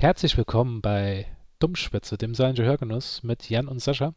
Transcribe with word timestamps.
Herzlich 0.00 0.38
willkommen 0.38 0.80
bei 0.80 1.26
Dummschwätze, 1.58 2.16
dem 2.16 2.34
Saarländischen 2.34 2.64
Hörgenuss 2.64 3.22
mit 3.22 3.50
Jan 3.50 3.68
und 3.68 3.82
Sascha. 3.82 4.14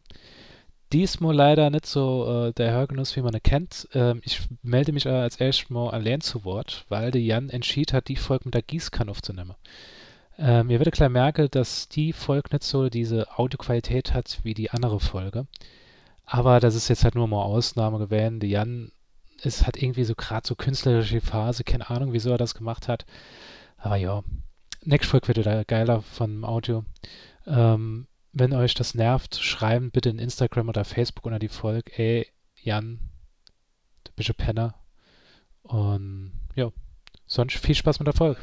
Diesmal 0.94 1.34
leider 1.34 1.68
nicht 1.68 1.84
so 1.84 2.46
äh, 2.46 2.52
der 2.54 2.72
Hörgenuss, 2.72 3.14
wie 3.16 3.20
man 3.20 3.34
ihn 3.34 3.42
kennt. 3.42 3.86
Ähm, 3.92 4.22
ich 4.24 4.40
melde 4.62 4.92
mich 4.92 5.04
äh, 5.04 5.10
als 5.10 5.36
erstes 5.36 5.68
mal 5.68 5.90
allein 5.90 6.22
zu 6.22 6.46
Wort, 6.46 6.86
weil 6.88 7.10
der 7.10 7.20
Jan 7.20 7.50
entschieden 7.50 7.94
hat, 7.94 8.08
die 8.08 8.16
Folge 8.16 8.46
mit 8.46 8.54
der 8.54 8.62
Gießkanne 8.62 9.10
aufzunehmen. 9.10 9.56
Ähm, 10.38 10.70
ihr 10.70 10.78
werdet 10.78 10.94
klar 10.94 11.10
merken, 11.10 11.48
dass 11.50 11.86
die 11.86 12.14
Folge 12.14 12.48
nicht 12.52 12.64
so 12.64 12.88
diese 12.88 13.38
Audioqualität 13.38 14.14
hat 14.14 14.40
wie 14.42 14.54
die 14.54 14.70
andere 14.70 15.00
Folge. 15.00 15.46
Aber 16.24 16.60
das 16.60 16.76
ist 16.76 16.88
jetzt 16.88 17.04
halt 17.04 17.14
nur 17.14 17.28
mal 17.28 17.42
Ausnahme 17.42 17.98
gewesen. 17.98 18.40
Der 18.40 18.48
Jan 18.48 18.90
ist, 19.42 19.66
hat 19.66 19.76
irgendwie 19.76 20.04
so 20.04 20.14
gerade 20.14 20.48
so 20.48 20.54
künstlerische 20.54 21.20
Phase, 21.20 21.62
keine 21.62 21.90
Ahnung, 21.90 22.14
wieso 22.14 22.30
er 22.30 22.38
das 22.38 22.54
gemacht 22.54 22.88
hat. 22.88 23.04
Aber 23.76 23.96
ja, 23.96 24.22
nächste 24.86 25.10
Folge 25.10 25.28
wird 25.28 25.38
wieder 25.38 25.64
geiler 25.64 26.02
vom 26.02 26.44
Audio. 26.44 26.84
Ähm, 27.46 28.06
wenn 28.32 28.52
euch 28.52 28.74
das 28.74 28.94
nervt, 28.94 29.36
schreiben 29.36 29.90
bitte 29.90 30.10
in 30.10 30.18
Instagram 30.18 30.68
oder 30.68 30.84
Facebook 30.84 31.26
unter 31.26 31.38
die 31.38 31.48
Folge, 31.48 31.92
ey, 31.96 32.26
Jan, 32.60 32.98
du 34.04 34.12
bist 34.16 34.30
ein 34.30 34.34
Penner. 34.34 34.74
Und 35.62 36.32
ja, 36.54 36.70
sonst 37.26 37.56
viel 37.56 37.74
Spaß 37.74 38.00
mit 38.00 38.06
der 38.06 38.14
Folge. 38.14 38.40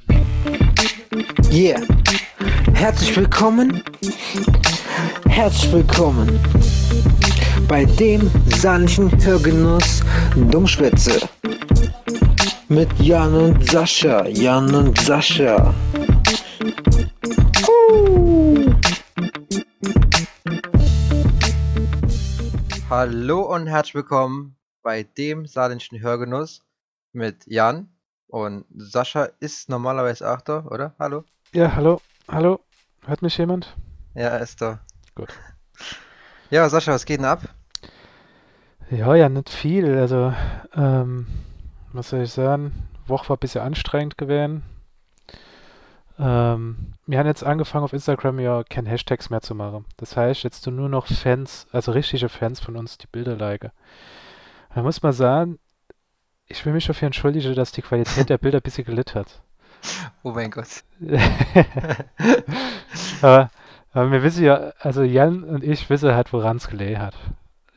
Yeah. 1.51 1.81
Herzlich 2.73 3.15
willkommen. 3.15 3.83
Herzlich 5.27 5.71
willkommen 5.71 6.39
bei 7.67 7.85
dem 7.85 8.31
saarländischen 8.47 9.11
Hörgenuss 9.23 10.01
Dummschwätze. 10.35 11.19
Mit 12.69 12.87
Jan 12.99 13.33
und 13.33 13.69
Sascha. 13.69 14.25
Jan 14.27 14.73
und 14.73 14.97
Sascha. 15.01 15.73
Hallo 22.89 23.53
und 23.53 23.67
herzlich 23.67 23.95
willkommen 23.95 24.55
bei 24.83 25.03
dem 25.03 25.45
saarländischen 25.45 26.01
Hörgenuss 26.01 26.61
mit 27.13 27.47
Jan 27.47 27.89
und 28.27 28.65
Sascha 28.75 29.29
ist 29.39 29.69
normalerweise 29.69 30.29
auch 30.29 30.41
da, 30.41 30.65
oder? 30.65 30.93
Hallo? 30.99 31.23
Ja, 31.53 31.75
hallo, 31.75 32.01
hallo. 32.27 32.59
Hört 33.05 33.21
mich 33.21 33.37
jemand? 33.37 33.75
Ja, 34.13 34.29
er 34.29 34.41
ist 34.41 34.61
da. 34.61 34.79
Gut. 35.15 35.29
Ja, 36.49 36.67
Sascha, 36.69 36.91
was 36.91 37.05
geht 37.05 37.19
denn 37.19 37.25
ab? 37.25 37.41
Ja, 38.89 39.15
ja, 39.15 39.29
nicht 39.29 39.49
viel. 39.49 39.97
Also, 39.97 40.33
ähm, 40.75 41.27
was 41.93 42.09
soll 42.09 42.21
ich 42.21 42.31
sagen? 42.31 42.89
Woche 43.07 43.29
war 43.29 43.37
ein 43.37 43.39
bisschen 43.39 43.61
anstrengend 43.61 44.17
gewesen. 44.17 44.63
Ähm, 46.21 46.93
wir 47.07 47.17
haben 47.17 47.25
jetzt 47.25 47.43
angefangen 47.43 47.83
auf 47.83 47.93
Instagram 47.93 48.39
ja 48.39 48.63
keine 48.63 48.89
Hashtags 48.89 49.31
mehr 49.31 49.41
zu 49.41 49.55
machen. 49.55 49.85
Das 49.97 50.15
heißt, 50.15 50.43
jetzt 50.43 50.67
nur 50.67 50.87
noch 50.87 51.07
Fans, 51.07 51.65
also 51.71 51.91
richtige 51.91 52.29
Fans 52.29 52.59
von 52.59 52.77
uns, 52.77 52.99
die 52.99 53.07
Bilder 53.07 53.35
liken. 53.35 53.71
Da 54.75 54.83
muss 54.83 55.01
man 55.01 55.13
sagen, 55.13 55.57
ich 56.45 56.63
will 56.65 56.73
mich 56.73 56.85
dafür 56.85 57.07
entschuldigen, 57.07 57.55
dass 57.55 57.71
die 57.71 57.81
Qualität 57.81 58.29
der 58.29 58.37
Bilder 58.37 58.59
ein 58.59 58.61
bisschen 58.61 58.85
gelitten 58.85 59.19
hat. 59.19 59.41
Oh 60.21 60.31
mein 60.31 60.51
Gott. 60.51 60.83
aber, 63.23 63.49
aber 63.91 64.11
wir 64.11 64.21
wissen 64.21 64.43
ja, 64.43 64.73
also 64.79 65.01
Jan 65.01 65.43
und 65.43 65.63
ich 65.63 65.89
wissen 65.89 66.13
halt, 66.13 66.31
woran 66.33 66.57
es 66.57 66.67
gelegen 66.67 67.01
hat. 67.01 67.15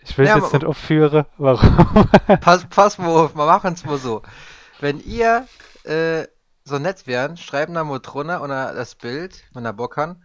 Ich 0.03 0.19
will 0.19 0.27
es 0.27 0.33
Ja, 0.33 0.37
jetzt 0.37 0.53
nicht 0.53 0.67
aufführen, 0.67 1.25
warum. 1.39 2.07
Pass, 2.43 2.67
pass 2.67 2.99
mal 2.99 3.09
auf, 3.09 3.35
wir 3.35 3.47
machen 3.47 3.73
es 3.73 3.87
mal 3.87 3.97
so. 3.97 4.21
Wenn 4.81 5.01
ihr 5.01 5.47
äh, 5.85 6.27
so 6.65 6.79
nett 6.79 7.07
wären, 7.07 7.37
schreiben 7.37 7.75
da 7.75 7.85
mal 7.85 8.01
drunter 8.01 8.41
unter 8.41 8.73
das 8.75 8.95
Bild, 8.95 9.45
wenn 9.53 9.65
er 9.65 9.73
Bock 9.75 9.97
hat, 9.97 10.17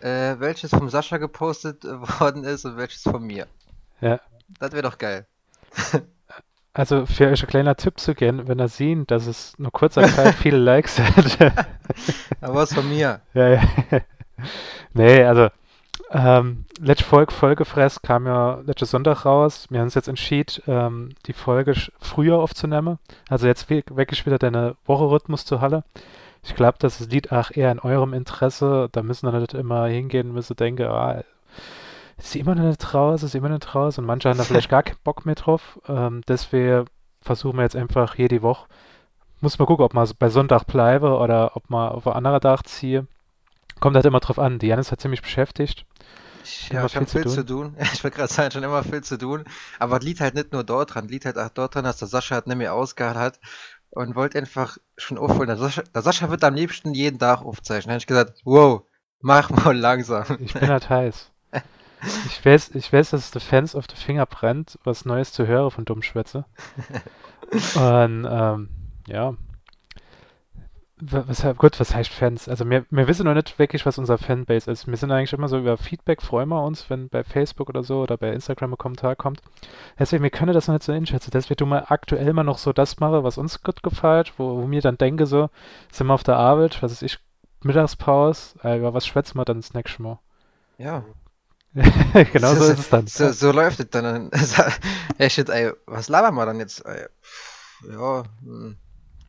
äh, 0.00 0.36
welches 0.38 0.70
vom 0.70 0.90
Sascha 0.90 1.16
gepostet 1.16 1.84
äh, 1.84 2.00
worden 2.20 2.44
ist 2.44 2.64
und 2.64 2.76
welches 2.76 3.02
von 3.02 3.22
mir. 3.22 3.46
Ja. 4.00 4.20
Das 4.60 4.72
wäre 4.72 4.82
doch 4.82 4.98
geil. 4.98 5.26
Also 6.78 7.06
für 7.06 7.28
euch 7.28 7.42
ein 7.42 7.48
kleiner 7.48 7.74
Tipp 7.76 7.98
zu 7.98 8.14
gehen, 8.14 8.48
wenn 8.48 8.60
ihr 8.60 8.68
sehen, 8.68 9.06
dass 9.06 9.26
es 9.26 9.58
nur 9.58 9.72
kurzer 9.72 10.06
Zeit 10.08 10.34
viele 10.42 10.58
Likes 10.58 10.98
hat. 10.98 11.54
Aber 12.42 12.54
was 12.54 12.74
von 12.74 12.86
mir? 12.86 13.22
ja, 13.32 13.48
ja. 13.48 13.62
nee, 14.92 15.24
also 15.24 15.48
ähm, 16.10 16.64
letzte 16.78 17.04
Folge, 17.04 17.32
Folgefress 17.32 18.00
kam 18.02 18.26
ja 18.26 18.60
letzten 18.64 18.86
Sonntag 18.86 19.24
raus. 19.24 19.66
Wir 19.70 19.80
haben 19.80 19.86
uns 19.86 19.94
jetzt 19.94 20.08
entschieden, 20.08 20.62
ähm, 20.66 21.10
die 21.26 21.32
Folge 21.32 21.74
früher 21.98 22.38
aufzunehmen. 22.38 22.98
Also 23.28 23.46
jetzt 23.46 23.68
wirklich 23.68 24.24
wieder 24.24 24.38
deine 24.38 24.76
Wochenrhythmus 24.86 25.44
zu 25.44 25.60
Halle. 25.60 25.84
Ich 26.44 26.54
glaube, 26.54 26.76
das 26.78 27.00
liegt 27.00 27.32
auch 27.32 27.50
eher 27.50 27.72
in 27.72 27.80
eurem 27.80 28.12
Interesse. 28.12 28.88
Da 28.92 29.02
müssen 29.02 29.30
wir 29.30 29.40
nicht 29.40 29.54
immer 29.54 29.86
hingehen, 29.86 30.32
müssen 30.32 30.54
denken, 30.54 30.86
ah, 30.86 31.24
ist 32.18 32.30
sie 32.30 32.40
immer 32.40 32.54
noch 32.54 32.64
nicht 32.64 32.94
raus, 32.94 33.24
ist 33.24 33.34
immer 33.34 33.48
nicht 33.48 33.74
raus. 33.74 33.98
Und 33.98 34.06
manche 34.06 34.28
haben 34.28 34.38
da 34.38 34.44
vielleicht 34.44 34.68
gar 34.68 34.84
keinen 34.84 34.98
Bock 35.02 35.26
mehr 35.26 35.34
drauf. 35.34 35.80
Ähm, 35.88 36.22
deswegen 36.28 36.84
versuchen 37.20 37.56
wir 37.56 37.64
jetzt 37.64 37.76
einfach 37.76 38.16
jede 38.16 38.42
Woche. 38.42 38.68
Muss 39.40 39.58
mal 39.58 39.66
gucken, 39.66 39.84
ob 39.84 39.92
man 39.92 40.08
bei 40.18 40.28
Sonntag 40.28 40.64
bleibe 40.64 41.18
oder 41.18 41.56
ob 41.56 41.68
man 41.68 41.90
auf 41.90 42.06
einen 42.06 42.16
anderen 42.16 42.40
Tag 42.40 42.66
ziehe. 42.66 43.06
Kommt 43.80 43.96
halt 43.96 44.06
immer 44.06 44.20
drauf 44.20 44.38
an. 44.38 44.58
Die 44.58 44.68
Janis 44.68 44.92
hat 44.92 45.00
ziemlich 45.00 45.20
beschäftigt. 45.20 45.84
Ich, 46.46 46.74
habe 46.74 46.88
viel 46.88 47.06
viel 47.06 47.22
zu 47.22 47.28
zu 47.30 47.46
tun. 47.46 47.76
Ich 47.92 48.04
wollte 48.04 48.16
gerade 48.16 48.32
sagen, 48.32 48.50
schon 48.50 48.62
immer 48.62 48.82
viel 48.82 49.02
zu 49.02 49.18
tun. 49.18 49.44
Aber 49.78 49.98
liegt 50.00 50.20
halt 50.20 50.34
nicht 50.34 50.52
nur 50.52 50.64
dort 50.64 50.94
dran, 50.94 51.08
liegt 51.08 51.24
halt 51.24 51.38
auch 51.38 51.48
dort 51.48 51.74
dran, 51.74 51.84
dass 51.84 51.98
der 51.98 52.08
Sascha 52.08 52.36
halt 52.36 52.46
nicht 52.46 52.56
mehr 52.56 52.74
ausgehalten 52.74 53.20
hat 53.20 53.40
und 53.90 54.14
wollte 54.14 54.38
einfach 54.38 54.78
schon 54.96 55.18
aufholen. 55.18 55.48
Der 55.48 55.56
Sascha, 55.56 55.82
der 55.82 56.02
Sascha 56.02 56.30
wird 56.30 56.44
am 56.44 56.54
liebsten 56.54 56.94
jeden 56.94 57.18
Tag 57.18 57.42
aufzeichnen. 57.42 57.88
Da 57.88 57.92
habe 57.94 57.98
ich 57.98 58.06
gesagt, 58.06 58.40
wow, 58.44 58.82
mach 59.20 59.50
mal 59.50 59.76
langsam. 59.76 60.24
Ich 60.40 60.54
bin 60.54 60.68
halt 60.68 60.88
heiß. 60.90 61.30
Ich 62.26 62.44
weiß, 62.44 62.74
ich 62.74 62.92
weiß, 62.92 63.10
dass 63.10 63.24
es 63.24 63.30
die 63.30 63.40
Fans 63.40 63.74
auf 63.74 63.86
die 63.86 63.96
Finger 63.96 64.26
brennt, 64.26 64.78
was 64.84 65.06
Neues 65.06 65.32
zu 65.32 65.46
hören 65.46 65.70
von 65.70 65.84
Dummschwätze. 65.84 66.44
Und 67.74 68.26
ähm, 68.30 68.68
ja. 69.06 69.34
Wa- 70.98 71.24
Was, 71.26 71.44
gut, 71.58 71.78
was 71.78 71.94
heißt 71.94 72.10
Fans? 72.10 72.48
Also 72.48 72.68
wir, 72.70 72.86
wir 72.90 73.06
wissen 73.06 73.24
noch 73.26 73.34
nicht 73.34 73.58
wirklich, 73.58 73.84
was 73.84 73.98
unser 73.98 74.16
Fanbase 74.16 74.70
ist. 74.70 74.86
Wir 74.86 74.96
sind 74.96 75.10
eigentlich 75.12 75.34
immer 75.34 75.48
so 75.48 75.58
über 75.58 75.76
Feedback, 75.76 76.22
freuen 76.22 76.48
wir 76.48 76.62
uns, 76.64 76.88
wenn 76.88 77.10
bei 77.10 77.22
Facebook 77.22 77.68
oder 77.68 77.82
so 77.84 78.00
oder 78.02 78.16
bei 78.16 78.32
Instagram 78.32 78.72
ein 78.72 78.78
Kommentar 78.78 79.14
kommt. 79.14 79.42
Deswegen, 79.98 80.22
wir 80.22 80.30
können 80.30 80.54
das 80.54 80.68
noch 80.68 80.74
nicht 80.74 80.84
so 80.84 80.92
einschätzen. 80.92 81.30
Deswegen 81.32 81.58
tun 81.58 81.68
wir 81.68 81.90
aktuell 81.90 82.32
mal 82.32 82.44
noch 82.44 82.56
so 82.58 82.72
das 82.72 82.98
machen, 82.98 83.24
was 83.24 83.36
uns 83.36 83.62
gut 83.62 83.82
gefällt, 83.82 84.32
wo, 84.38 84.62
wo 84.62 84.66
mir 84.66 84.80
dann 84.80 84.96
denke 84.96 85.26
so, 85.26 85.50
sind 85.92 86.06
wir 86.06 86.14
auf 86.14 86.22
der 86.24 86.36
Arbeit, 86.36 86.82
was 86.82 86.92
ist 86.92 87.02
ich, 87.02 87.18
Mittagspause, 87.62 88.58
äh, 88.64 88.78
über 88.78 88.94
was 88.94 89.06
schwätzen 89.06 89.36
wir 89.38 89.44
dann 89.44 89.60
das 89.60 89.74
nächste 89.74 90.00
Mal? 90.02 90.18
Ja, 90.78 91.04
genau 92.32 92.54
so 92.54 92.64
ist 92.64 92.78
es 92.78 92.88
dann. 92.88 93.06
so, 93.06 93.30
so 93.32 93.52
läuft 93.52 93.80
es 93.80 93.90
dann. 93.90 94.30
Ja, 95.18 95.30
shit, 95.30 95.48
ey, 95.50 95.72
was 95.86 96.08
labern 96.08 96.34
wir 96.34 96.46
dann 96.46 96.58
jetzt? 96.60 96.84
Ey? 96.86 97.06
Ja, 97.90 98.24
hm, 98.42 98.76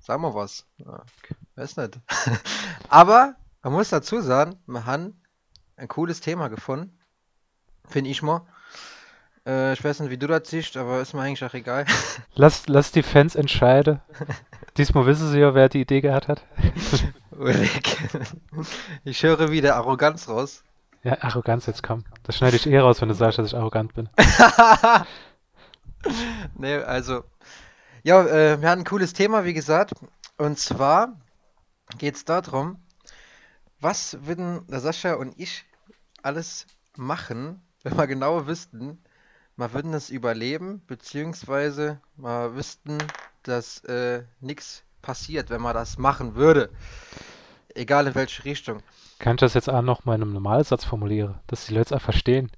sagen 0.07 0.21
wir 0.21 0.33
was. 0.33 0.65
Ja, 0.77 1.03
weiß 1.55 1.75
nicht. 1.75 1.99
Aber 2.89 3.35
man 3.61 3.73
muss 3.73 3.89
dazu 3.89 4.21
sagen, 4.21 4.57
wir 4.65 4.85
haben 4.85 5.21
ein 5.75 5.89
cooles 5.89 6.21
Thema 6.21 6.47
gefunden. 6.47 6.97
Finde 7.89 8.09
ich 8.09 8.21
mal. 8.21 8.47
Äh, 9.45 9.73
ich 9.73 9.83
weiß 9.83 9.99
nicht, 9.99 10.09
wie 10.09 10.17
du 10.17 10.27
das 10.27 10.49
siehst, 10.49 10.77
aber 10.77 11.01
ist 11.01 11.13
mir 11.13 11.21
eigentlich 11.21 11.43
auch 11.43 11.53
egal. 11.53 11.85
Lass, 12.35 12.67
lass 12.67 12.91
die 12.91 13.03
Fans 13.03 13.35
entscheiden. 13.35 14.01
Diesmal 14.77 15.05
wissen 15.05 15.29
sie 15.31 15.39
ja, 15.39 15.53
wer 15.53 15.69
die 15.69 15.81
Idee 15.81 16.01
gehabt 16.01 16.27
hat. 16.27 16.43
Ulrich. 17.31 17.97
Ich 19.03 19.23
höre 19.23 19.51
wieder 19.51 19.75
Arroganz 19.75 20.29
raus. 20.29 20.63
Ja, 21.03 21.21
Arroganz, 21.21 21.65
jetzt 21.65 21.83
komm. 21.83 22.05
Das 22.23 22.37
schneide 22.37 22.55
ich 22.55 22.67
eh 22.67 22.79
raus, 22.79 23.01
wenn 23.01 23.09
du 23.09 23.15
sagst, 23.15 23.39
dass 23.39 23.47
ich 23.47 23.55
arrogant 23.57 23.93
bin. 23.93 24.09
Nee, 26.55 26.75
also. 26.75 27.23
Ja, 28.07 28.25
äh, 28.25 28.61
wir 28.61 28.69
haben 28.69 28.83
ein 28.83 28.85
cooles 28.85 29.11
Thema, 29.11 29.43
wie 29.43 29.53
gesagt. 29.53 29.91
Und 30.37 30.57
zwar 30.57 31.19
geht 31.97 32.15
es 32.15 32.23
darum, 32.23 32.77
was 33.81 34.25
würden 34.25 34.65
der 34.67 34.79
Sascha 34.79 35.15
und 35.15 35.37
ich 35.37 35.65
alles 36.23 36.67
machen, 36.95 37.61
wenn 37.83 37.97
wir 37.97 38.07
genau 38.07 38.47
wüssten, 38.47 39.03
wir 39.57 39.73
würden 39.73 39.93
es 39.93 40.09
überleben, 40.09 40.81
beziehungsweise 40.87 41.99
wir 42.15 42.55
wüssten, 42.55 42.97
dass 43.43 43.83
äh, 43.83 44.23
nichts 44.39 44.83
passiert, 45.01 45.49
wenn 45.49 45.61
man 45.61 45.73
das 45.73 45.97
machen 45.97 46.35
würde. 46.35 46.69
Egal 47.75 48.07
in 48.07 48.15
welche 48.15 48.45
Richtung. 48.45 48.83
Kann 49.19 49.35
ich 49.35 49.41
das 49.41 49.53
jetzt 49.53 49.69
auch 49.69 49.81
noch 49.81 50.05
mal 50.05 50.15
in 50.15 50.21
einem 50.21 50.31
Normalsatz 50.31 50.85
formulieren, 50.85 51.41
dass 51.47 51.65
die 51.65 51.73
Leute 51.73 51.93
es 51.93 52.01
auch 52.01 52.05
verstehen? 52.05 52.51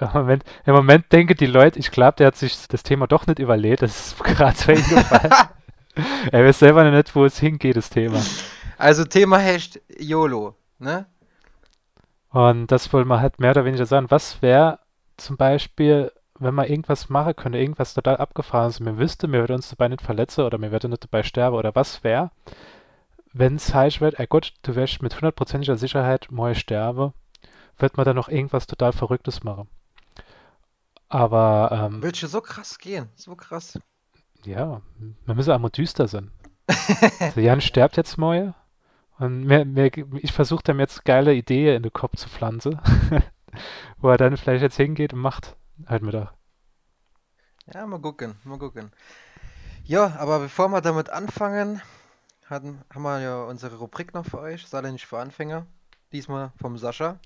Im 0.00 0.08
Moment, 0.12 0.44
Im 0.64 0.74
Moment 0.74 1.12
denken 1.12 1.36
die 1.36 1.46
Leute, 1.46 1.78
ich 1.78 1.90
glaube, 1.90 2.16
der 2.16 2.28
hat 2.28 2.36
sich 2.36 2.68
das 2.68 2.82
Thema 2.82 3.06
doch 3.06 3.26
nicht 3.26 3.38
überlegt. 3.38 3.82
Das 3.82 4.08
ist 4.08 4.18
gerade 4.24 4.56
so 4.56 4.72
hingefallen. 4.72 5.32
er 6.32 6.44
weiß 6.44 6.58
selber 6.58 6.84
noch 6.84 6.92
nicht, 6.92 7.14
wo 7.14 7.24
es 7.24 7.38
hingeht, 7.38 7.76
das 7.76 7.90
Thema. 7.90 8.20
Also 8.78 9.04
Thema 9.04 9.38
heißt 9.38 9.80
YOLO, 9.98 10.56
ne? 10.78 11.06
Und 12.30 12.68
das 12.68 12.92
wollen 12.92 13.08
wir 13.08 13.20
halt 13.20 13.38
mehr 13.40 13.50
oder 13.50 13.64
weniger 13.64 13.86
sagen. 13.86 14.10
Was 14.10 14.40
wäre 14.40 14.78
zum 15.16 15.36
Beispiel, 15.36 16.10
wenn 16.38 16.54
man 16.54 16.66
irgendwas 16.66 17.08
machen 17.08 17.36
könnte, 17.36 17.58
irgendwas 17.58 17.94
total 17.94 18.16
abgefahren 18.16 18.70
ist, 18.70 18.80
und 18.80 18.86
wir 18.86 18.98
wüssten, 18.98 19.32
wir 19.32 19.40
würden 19.40 19.56
uns 19.56 19.68
dabei 19.68 19.88
nicht 19.88 20.02
verletzen 20.02 20.44
oder 20.44 20.58
wir 20.60 20.72
würden 20.72 20.90
nicht 20.90 21.04
dabei 21.04 21.22
sterben, 21.22 21.56
oder 21.56 21.74
was 21.74 22.02
wäre, 22.02 22.30
wenn 23.32 23.56
es 23.56 23.74
heiß 23.74 24.00
wird, 24.00 24.18
ey 24.18 24.26
Gott, 24.26 24.52
du 24.62 24.74
wirst 24.74 25.02
mit 25.02 25.14
hundertprozentiger 25.14 25.76
Sicherheit 25.76 26.28
mal 26.30 26.54
sterben, 26.54 27.12
wird 27.82 27.96
man 27.96 28.06
dann 28.06 28.16
noch 28.16 28.28
irgendwas 28.28 28.66
total 28.66 28.92
Verrücktes 28.92 29.42
machen. 29.42 29.68
Aber 31.08 31.70
ähm, 31.72 32.02
Willst 32.02 32.22
du 32.22 32.26
so 32.26 32.40
krass 32.40 32.78
gehen? 32.78 33.08
So 33.16 33.36
krass. 33.36 33.78
ja, 34.44 34.80
wir 35.26 35.34
müssen 35.34 35.50
einmal 35.50 35.70
düster 35.70 36.08
sein. 36.08 36.30
Also 37.20 37.40
Jan 37.40 37.60
stirbt 37.60 37.96
jetzt 37.98 38.16
mal 38.16 38.54
und 39.18 39.44
mir, 39.44 39.64
mir, 39.66 39.90
ich 40.22 40.32
versuche 40.32 40.62
dem 40.62 40.80
jetzt 40.80 41.04
geile 41.04 41.34
Ideen 41.34 41.76
in 41.76 41.82
den 41.82 41.92
Kopf 41.92 42.16
zu 42.16 42.28
pflanzen, 42.30 42.80
wo 43.98 44.08
er 44.08 44.16
dann 44.16 44.36
vielleicht 44.36 44.62
jetzt 44.62 44.76
hingeht 44.76 45.12
und 45.12 45.20
macht 45.20 45.56
halt 45.86 46.02
Mittag. 46.02 46.32
Ja, 47.74 47.86
mal 47.86 48.00
gucken, 48.00 48.36
mal 48.44 48.58
gucken. 48.58 48.90
Ja, 49.84 50.16
aber 50.18 50.38
bevor 50.38 50.68
wir 50.68 50.80
damit 50.80 51.10
anfangen, 51.10 51.82
hatten, 52.46 52.80
haben 52.92 53.02
wir 53.02 53.20
ja 53.20 53.42
unsere 53.44 53.76
Rubrik 53.76 54.14
noch 54.14 54.24
für 54.24 54.38
euch, 54.40 54.66
Saarländisch 54.66 55.06
für 55.06 55.18
Anfänger. 55.18 55.66
Diesmal 56.12 56.52
vom 56.60 56.78
Sascha. 56.78 57.18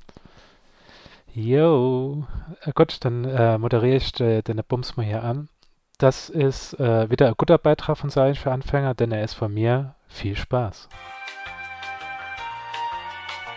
Jo, 1.38 2.26
äh, 2.62 2.72
gut, 2.72 3.04
dann 3.04 3.26
äh, 3.26 3.58
moderiere 3.58 3.96
ich 3.96 4.18
äh, 4.20 4.40
den 4.40 4.58
Bums 4.66 4.96
mal 4.96 5.04
hier 5.04 5.22
an. 5.22 5.50
Das 5.98 6.30
ist 6.30 6.72
äh, 6.80 7.10
wieder 7.10 7.26
ein 7.26 7.34
guter 7.36 7.58
Beitrag 7.58 7.98
von 7.98 8.08
Science 8.08 8.38
für 8.38 8.52
Anfänger, 8.52 8.94
denn 8.94 9.12
er 9.12 9.22
ist 9.22 9.34
von 9.34 9.52
mir. 9.52 9.96
Viel 10.08 10.34
Spaß. 10.34 10.88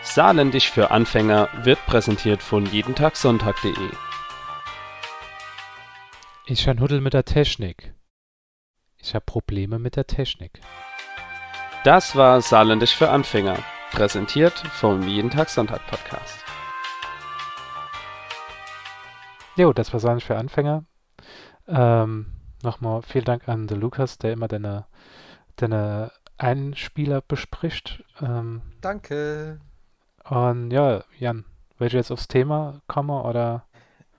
Saarländisch 0.02 0.70
für 0.70 0.90
Anfänger 0.90 1.48
wird 1.62 1.78
präsentiert 1.86 2.42
von 2.42 2.66
jedentagsonntag.de. 2.66 3.72
Ich 6.44 6.68
han 6.68 6.80
Huddel 6.80 7.00
mit 7.00 7.14
der 7.14 7.24
Technik. 7.24 7.94
Ich 8.98 9.14
habe 9.14 9.24
Probleme 9.24 9.78
mit 9.78 9.96
der 9.96 10.06
Technik. 10.06 10.60
Das 11.84 12.14
war 12.14 12.42
Saarländisch 12.42 12.94
für 12.94 13.08
Anfänger, 13.08 13.56
präsentiert 13.90 14.58
vom 14.58 15.08
Jeden 15.08 15.30
Tag 15.30 15.48
Sonntag 15.48 15.86
Podcast. 15.86 16.49
Jo, 19.56 19.72
das 19.72 19.92
war 19.92 20.00
Science 20.00 20.24
für 20.24 20.36
Anfänger. 20.36 20.84
Ähm, 21.68 22.26
Nochmal 22.62 23.00
vielen 23.02 23.24
Dank 23.24 23.48
an 23.48 23.66
den 23.66 23.80
Lukas, 23.80 24.18
der 24.18 24.32
immer 24.32 24.46
deine, 24.46 24.84
deine 25.56 26.12
Einspieler 26.36 27.22
bespricht. 27.22 28.04
Ähm, 28.20 28.60
Danke. 28.82 29.60
und 30.28 30.70
ja, 30.70 31.02
Jan, 31.18 31.44
willst 31.78 31.94
du 31.94 31.96
jetzt 31.96 32.10
aufs 32.10 32.28
Thema 32.28 32.80
kommen 32.86 33.10
oder 33.10 33.64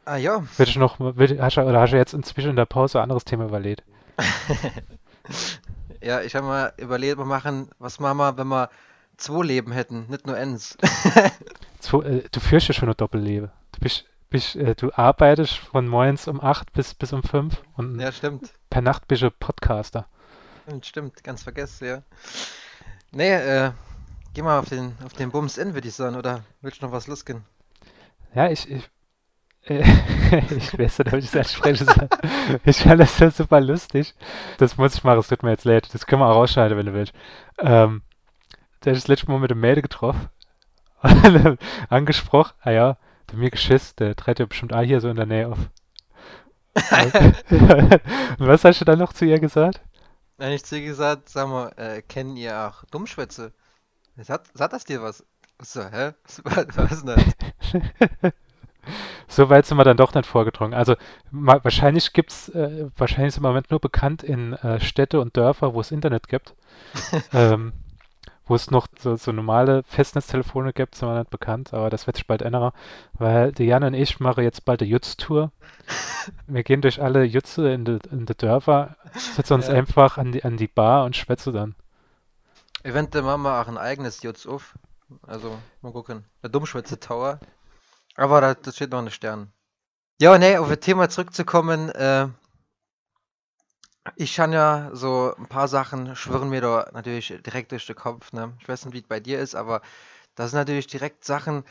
Ah 0.06 0.16
ja, 0.16 0.44
willst 0.58 0.76
du 0.76 0.80
noch, 0.80 1.00
will, 1.00 1.40
hast 1.40 1.58
du, 1.58 1.62
oder 1.62 1.80
hast 1.80 1.94
du 1.94 1.98
jetzt 1.98 2.14
inzwischen 2.16 2.50
in 2.50 2.56
der 2.56 2.66
Pause 2.66 2.98
ein 2.98 3.04
anderes 3.04 3.26
Thema 3.26 3.46
überlegt? 3.46 3.84
ja, 6.02 6.22
ich 6.22 6.36
habe 6.36 6.48
mal 6.48 6.74
überlegt, 6.78 7.20
wir 7.20 7.26
machen, 7.26 7.70
was 7.78 8.00
machen 8.00 8.18
wir, 8.18 8.38
wenn 8.38 8.48
wir 8.48 8.70
zwei 9.18 9.46
Leben 9.46 9.72
hätten, 9.72 10.08
nicht 10.10 10.26
nur 10.26 10.36
eins. 10.36 10.78
Äh, 11.94 12.24
du 12.32 12.40
führst 12.40 12.68
ja 12.68 12.74
schon 12.74 12.90
ein 12.90 12.96
Doppelleben. 12.96 13.52
Du 13.72 13.80
bist, 13.80 14.06
bist, 14.32 14.56
äh, 14.56 14.74
du 14.76 14.92
arbeitest 14.94 15.58
von 15.58 15.88
morgens 15.88 16.28
um 16.28 16.42
8 16.42 16.74
bis, 16.74 16.96
bis 16.96 17.14
um 17.14 17.22
5 17.22 17.62
und 17.76 18.00
Ja, 18.00 18.12
stimmt. 18.12 18.52
per 18.72 18.82
Nacht 18.82 19.08
bist 19.08 19.22
du 19.22 19.30
Podcaster. 19.30 20.08
Stimmt, 20.66 20.86
Stimmt, 20.86 21.24
ganz 21.24 21.44
vergessen, 21.44 21.86
ja. 21.88 22.02
Nee, 23.12 23.34
äh, 23.34 23.72
geh 24.34 24.42
mal 24.42 24.58
auf 24.60 24.70
den, 24.70 24.96
auf 25.06 25.14
den 25.14 25.32
Bums 25.32 25.58
in, 25.58 25.74
würde 25.74 25.88
ich 25.88 25.94
sagen, 25.96 26.16
oder 26.16 26.44
willst 26.62 26.82
du 26.82 26.86
noch 26.86 26.94
was 26.94 27.08
losgehen? 27.08 27.44
Ja, 28.34 28.50
ich, 28.50 28.70
ich, 28.72 28.90
äh, 29.66 29.84
ich 30.56 30.78
weiß 30.80 31.00
nicht, 31.00 31.14
ob 31.14 31.20
ich 31.20 31.26
das 31.30 31.36
ansprechen 31.36 31.86
soll. 31.86 32.10
Ich 32.64 32.78
fand 32.78 33.02
das 33.02 33.20
ja 33.20 33.30
super 33.32 33.60
lustig. 33.62 34.16
Das 34.58 34.78
muss 34.78 34.96
ich 34.96 35.04
machen, 35.04 35.20
es 35.20 35.28
tut 35.28 35.44
mir 35.44 35.52
jetzt 35.52 35.66
leid. 35.66 35.94
Das 35.94 36.06
können 36.06 36.22
wir 36.22 36.28
auch 36.28 36.36
rausschneiden, 36.36 36.78
wenn 36.78 36.86
du 36.86 36.94
willst. 36.94 37.14
Ähm, 37.60 38.02
der 38.84 38.94
ist 38.94 39.04
das 39.04 39.08
letzte 39.10 39.30
Mal 39.30 39.40
mit 39.40 39.52
dem 39.52 39.60
Mädel 39.60 39.82
getroffen. 39.84 40.30
Angesprochen, 41.90 42.54
ah 42.62 42.72
ja, 42.72 42.98
der 43.32 43.40
mir 43.40 43.50
geschiss, 43.52 43.96
der 43.96 44.16
tritt 44.16 44.40
ja 44.40 44.46
bestimmt 44.46 44.74
auch 44.74 44.82
hier 44.82 45.02
so 45.02 45.10
in 45.10 45.16
der 45.18 45.26
Nähe 45.26 45.48
auf. 45.50 45.58
Und 46.90 47.14
was 48.40 48.64
hast 48.64 48.82
du 48.82 48.86
dann 48.86 49.00
noch 49.00 49.14
zu 49.14 49.26
ihr 49.26 49.40
gesagt? 49.40 49.82
Dann 50.38 50.52
ich 50.52 50.66
zu 50.66 50.78
ihr 50.78 50.86
gesagt, 50.86 51.30
sag 51.30 51.48
mal, 51.48 51.70
äh, 51.78 52.02
kennen 52.02 52.36
ihr 52.36 52.58
auch 52.68 52.84
Dummschwätze? 52.86 53.54
Sagt, 54.18 54.50
sagt 54.58 54.74
das 54.74 54.86
dir 54.86 55.02
was? 55.02 55.26
So, 55.62 55.84
hä? 55.84 56.14
Was, 56.44 56.68
was 56.78 57.06
das? 57.06 57.24
So 59.28 59.50
weit 59.50 59.66
sind 59.66 59.78
wir 59.78 59.84
dann 59.84 59.98
doch 59.98 60.14
nicht 60.14 60.26
vorgedrungen. 60.26 60.74
Also 60.74 60.96
ma- 61.30 61.64
wahrscheinlich 61.64 62.14
gibt's, 62.14 62.50
äh, 62.50 62.88
wahrscheinlich 62.98 63.30
ist 63.30 63.38
im 63.38 63.44
Moment 63.44 63.72
nur 63.72 63.80
bekannt 63.80 64.24
in 64.24 64.54
äh, 64.54 64.80
Städte 64.80 65.22
und 65.22 65.38
Dörfer, 65.38 65.74
wo 65.74 65.82
es 65.82 65.92
Internet 65.92 66.28
gibt. 66.28 66.56
ähm, 67.34 67.74
wo 68.46 68.56
es 68.56 68.72
noch 68.72 68.88
so, 69.00 69.16
so 69.16 69.32
normale 69.32 69.84
Festnetztelefone 69.84 70.74
gibt, 70.74 70.96
sind 70.96 71.08
wir 71.08 71.20
nicht 71.20 71.30
bekannt, 71.30 71.74
aber 71.74 71.90
das 71.90 72.08
wird 72.08 72.18
sich 72.18 72.28
bald 72.28 72.42
ändern, 72.42 72.72
weil 73.14 73.52
die 73.52 73.66
Jan 73.66 73.84
und 73.84 73.94
ich 73.94 74.20
machen 74.20 74.44
jetzt 74.44 74.66
bald 74.66 74.82
eine 74.82 74.90
Jutz-Tour. 74.92 75.52
Wir 76.48 76.64
gehen 76.64 76.82
durch 76.82 77.02
alle 77.02 77.24
Jutze 77.24 77.72
in 77.72 77.86
die, 77.86 78.00
in 78.12 78.26
die 78.26 78.36
Dörfer, 78.36 78.96
setzen 79.16 79.54
uns 79.54 79.68
Ja. 79.68 79.74
einfach 79.74 80.18
an 80.18 80.32
die, 80.32 80.44
an 80.44 80.58
die 80.58 80.68
Bar 80.68 81.06
und 81.06 81.16
schwätzen 81.16 81.54
dann. 81.54 81.76
Eventuell 82.84 83.24
machen 83.24 83.44
wir 83.44 83.62
auch 83.62 83.68
ein 83.68 83.78
eigenes 83.78 84.24
Jutz 84.24 84.46
auf. 84.46 84.76
Also, 85.28 85.58
mal 85.82 85.92
gucken. 85.92 86.26
Der 86.42 86.50
Dummschwätze 86.50 87.00
Tower. 87.00 87.40
Aber 88.16 88.42
da, 88.42 88.54
das 88.54 88.76
steht 88.76 88.92
noch 88.92 89.00
in 89.00 89.06
den 89.06 89.12
Sternen. 89.12 89.54
Ja, 90.20 90.38
nee, 90.38 90.58
auf 90.58 90.70
das 90.70 90.80
Thema 90.80 91.10
zurückzukommen, 91.10 91.90
äh, 91.90 92.28
ich 94.16 94.36
kann 94.36 94.52
ja 94.52 94.90
so 94.94 95.34
ein 95.38 95.48
paar 95.48 95.68
Sachen 95.68 96.16
schwirren 96.16 96.50
mir 96.50 96.62
da 96.62 96.90
natürlich 96.94 97.28
direkt 97.46 97.72
durch 97.72 97.86
den 97.86 97.96
Kopf, 97.96 98.34
ne? 98.34 98.54
Ich 98.60 98.68
weiß 98.68 98.86
nicht, 98.86 98.94
wie 98.94 99.00
es 99.02 99.08
bei 99.08 99.20
dir 99.20 99.40
ist, 99.40 99.56
aber 99.56 99.82
das 100.36 100.52
sind 100.52 100.60
natürlich 100.60 100.88
direkt 100.88 101.24
Sachen 101.24 101.64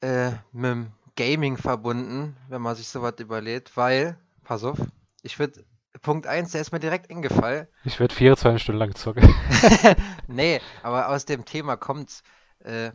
äh, 0.00 0.30
mit 0.52 0.70
dem 0.70 0.92
Gaming 1.16 1.56
verbunden, 1.56 2.36
wenn 2.48 2.62
man 2.62 2.74
sich 2.74 2.88
sowas 2.88 3.14
überlegt, 3.18 3.76
weil, 3.76 4.18
pass 4.44 4.64
auf, 4.64 4.78
ich 5.22 5.38
würde, 5.38 5.64
Punkt 6.02 6.26
1, 6.26 6.52
der 6.52 6.60
ist 6.60 6.72
mir 6.72 6.80
direkt 6.80 7.10
eingefallen. 7.10 7.68
Ich 7.84 8.00
werde 8.00 8.14
24 8.14 8.62
Stunden 8.62 8.78
lang 8.78 8.94
zocken. 8.94 9.32
Nee, 10.26 10.60
aber 10.82 11.08
aus 11.08 11.24
dem 11.24 11.44
Thema 11.44 11.76
kommt's. 11.76 12.22
Äh, 12.60 12.90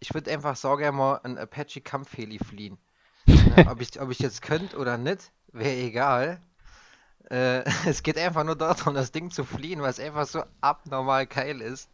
ich 0.00 0.14
würde 0.14 0.30
einfach 0.32 0.56
so 0.56 0.74
gerne 0.76 0.96
mal 0.96 1.20
ein 1.22 1.38
Apache 1.38 1.80
Kampfheli 1.80 2.38
fliehen. 2.38 2.78
Ne, 3.26 3.66
ob 3.70 3.80
ich, 3.80 4.00
ob 4.00 4.10
ich 4.10 4.18
jetzt 4.18 4.42
könnte 4.42 4.76
oder 4.78 4.96
nicht, 4.98 5.30
wäre 5.52 5.76
egal. 5.76 6.40
Äh, 7.30 7.62
es 7.86 8.02
geht 8.02 8.18
einfach 8.18 8.44
nur 8.44 8.56
darum, 8.56 8.94
das 8.94 9.12
Ding 9.12 9.30
zu 9.30 9.44
fliehen, 9.44 9.80
es 9.84 10.00
einfach 10.00 10.26
so 10.26 10.42
abnormal 10.60 11.26
geil 11.26 11.60
ist. 11.60 11.88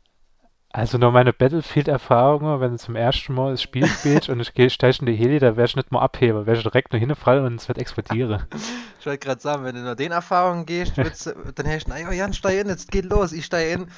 Also 0.70 0.98
nur 0.98 1.10
meine 1.10 1.32
Battlefield-Erfahrungen, 1.32 2.60
wenn 2.60 2.72
du 2.72 2.78
zum 2.78 2.96
ersten 2.96 3.32
Mal 3.32 3.52
das 3.52 3.62
Spiel 3.62 3.86
spielst 3.86 4.28
und 4.28 4.40
ich 4.40 4.52
gehe 4.52 4.68
steig 4.68 5.00
in 5.00 5.06
die 5.06 5.14
Heli, 5.14 5.38
da 5.38 5.56
werde 5.56 5.70
ich 5.70 5.76
nicht 5.76 5.90
mal 5.90 6.00
abheben, 6.02 6.44
werde 6.44 6.58
ich 6.58 6.64
direkt 6.64 6.92
nur 6.92 7.00
hinfallen 7.00 7.46
und 7.46 7.60
es 7.60 7.68
wird 7.68 7.78
explodieren. 7.78 8.44
Ich 8.98 9.06
wollte 9.06 9.24
gerade 9.24 9.40
sagen, 9.40 9.62
wenn 9.62 9.76
du 9.76 9.82
nur 9.82 9.94
den 9.94 10.10
Erfahrungen 10.10 10.66
gehst, 10.66 10.96
wird's, 10.96 11.32
dann 11.54 11.66
heißt 11.66 11.86
na 11.86 11.96
ja, 11.96 12.10
Jan, 12.10 12.32
steig 12.32 12.58
in, 12.58 12.68
jetzt 12.68 12.90
geht 12.90 13.04
los, 13.04 13.32
ich 13.32 13.44
steig 13.44 13.72
in. 13.72 13.88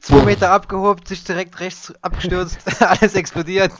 Zwei 0.00 0.24
Meter 0.24 0.50
abgehoben, 0.50 1.04
sich 1.04 1.24
direkt 1.24 1.60
rechts 1.60 1.92
abgestürzt, 2.00 2.80
alles 2.82 3.14
explodiert. 3.14 3.72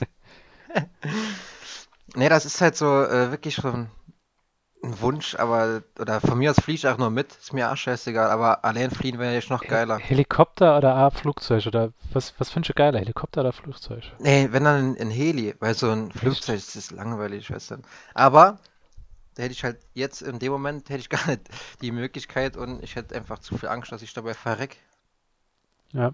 Nee, 2.13 2.29
das 2.29 2.45
ist 2.45 2.61
halt 2.61 2.77
so 2.77 3.03
äh, 3.03 3.31
wirklich 3.31 3.55
so 3.55 3.87
ein, 4.83 4.89
ein 4.89 5.01
Wunsch, 5.01 5.35
aber, 5.35 5.83
oder 5.99 6.21
von 6.21 6.37
mir 6.37 6.51
aus 6.51 6.59
fliege 6.59 6.77
ich 6.77 6.87
auch 6.87 6.97
nur 6.97 7.09
mit, 7.09 7.33
ist 7.33 7.53
mir 7.53 7.71
auch 7.71 7.77
scheißegal, 7.77 8.29
aber 8.29 8.63
allein 8.63 8.91
fliehen 8.91 9.19
wäre 9.19 9.33
jetzt 9.33 9.49
noch 9.49 9.65
geiler. 9.65 9.97
Helikopter 9.97 10.77
oder 10.77 10.95
A, 10.95 11.09
Flugzeug 11.09 11.67
oder 11.67 11.91
was, 12.13 12.33
was 12.39 12.49
findest 12.49 12.69
du 12.69 12.73
geiler, 12.73 12.99
Helikopter 12.99 13.41
oder 13.41 13.51
Flugzeug? 13.53 14.03
Nee, 14.19 14.47
wenn 14.51 14.63
dann 14.63 14.97
ein 14.97 15.09
Heli, 15.09 15.55
weil 15.59 15.73
so 15.73 15.89
ein 15.91 16.11
Flugzeug 16.11 16.55
das 16.55 16.75
ist 16.75 16.91
langweilig, 16.91 17.49
weißt 17.51 17.71
du. 17.71 17.75
Aber 18.13 18.59
da 19.35 19.43
hätte 19.43 19.53
ich 19.53 19.63
halt 19.63 19.79
jetzt 19.93 20.21
in 20.21 20.39
dem 20.39 20.51
Moment 20.51 20.89
hätte 20.89 20.99
ich 20.99 21.09
gar 21.09 21.27
nicht 21.27 21.41
die 21.81 21.91
Möglichkeit 21.91 22.57
und 22.57 22.83
ich 22.83 22.95
hätte 22.95 23.15
einfach 23.15 23.39
zu 23.39 23.57
viel 23.57 23.69
Angst, 23.69 23.91
dass 23.91 24.01
ich 24.01 24.13
dabei 24.13 24.33
verreck. 24.33 24.77
Ja, 25.93 26.13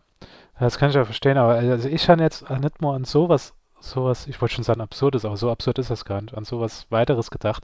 das 0.60 0.78
kann 0.78 0.90
ich 0.90 0.96
ja 0.96 1.04
verstehen, 1.04 1.38
aber 1.38 1.56
also 1.56 1.90
ich 1.90 2.10
habe 2.10 2.22
jetzt 2.22 2.50
nicht 2.50 2.82
mal 2.82 2.96
an 2.96 3.04
sowas, 3.04 3.54
sowas, 3.86 4.28
ich 4.28 4.42
wollte 4.42 4.56
schon 4.56 4.64
sagen 4.64 4.82
absurdes, 4.82 5.26
aber 5.26 5.38
so 5.38 5.50
absurd 5.52 5.80
ist 5.80 5.90
das 5.92 6.06
gar 6.06 6.22
nicht, 6.22 6.36
an 6.36 6.44
sowas 6.46 6.88
weiteres 6.90 7.32
gedacht. 7.32 7.64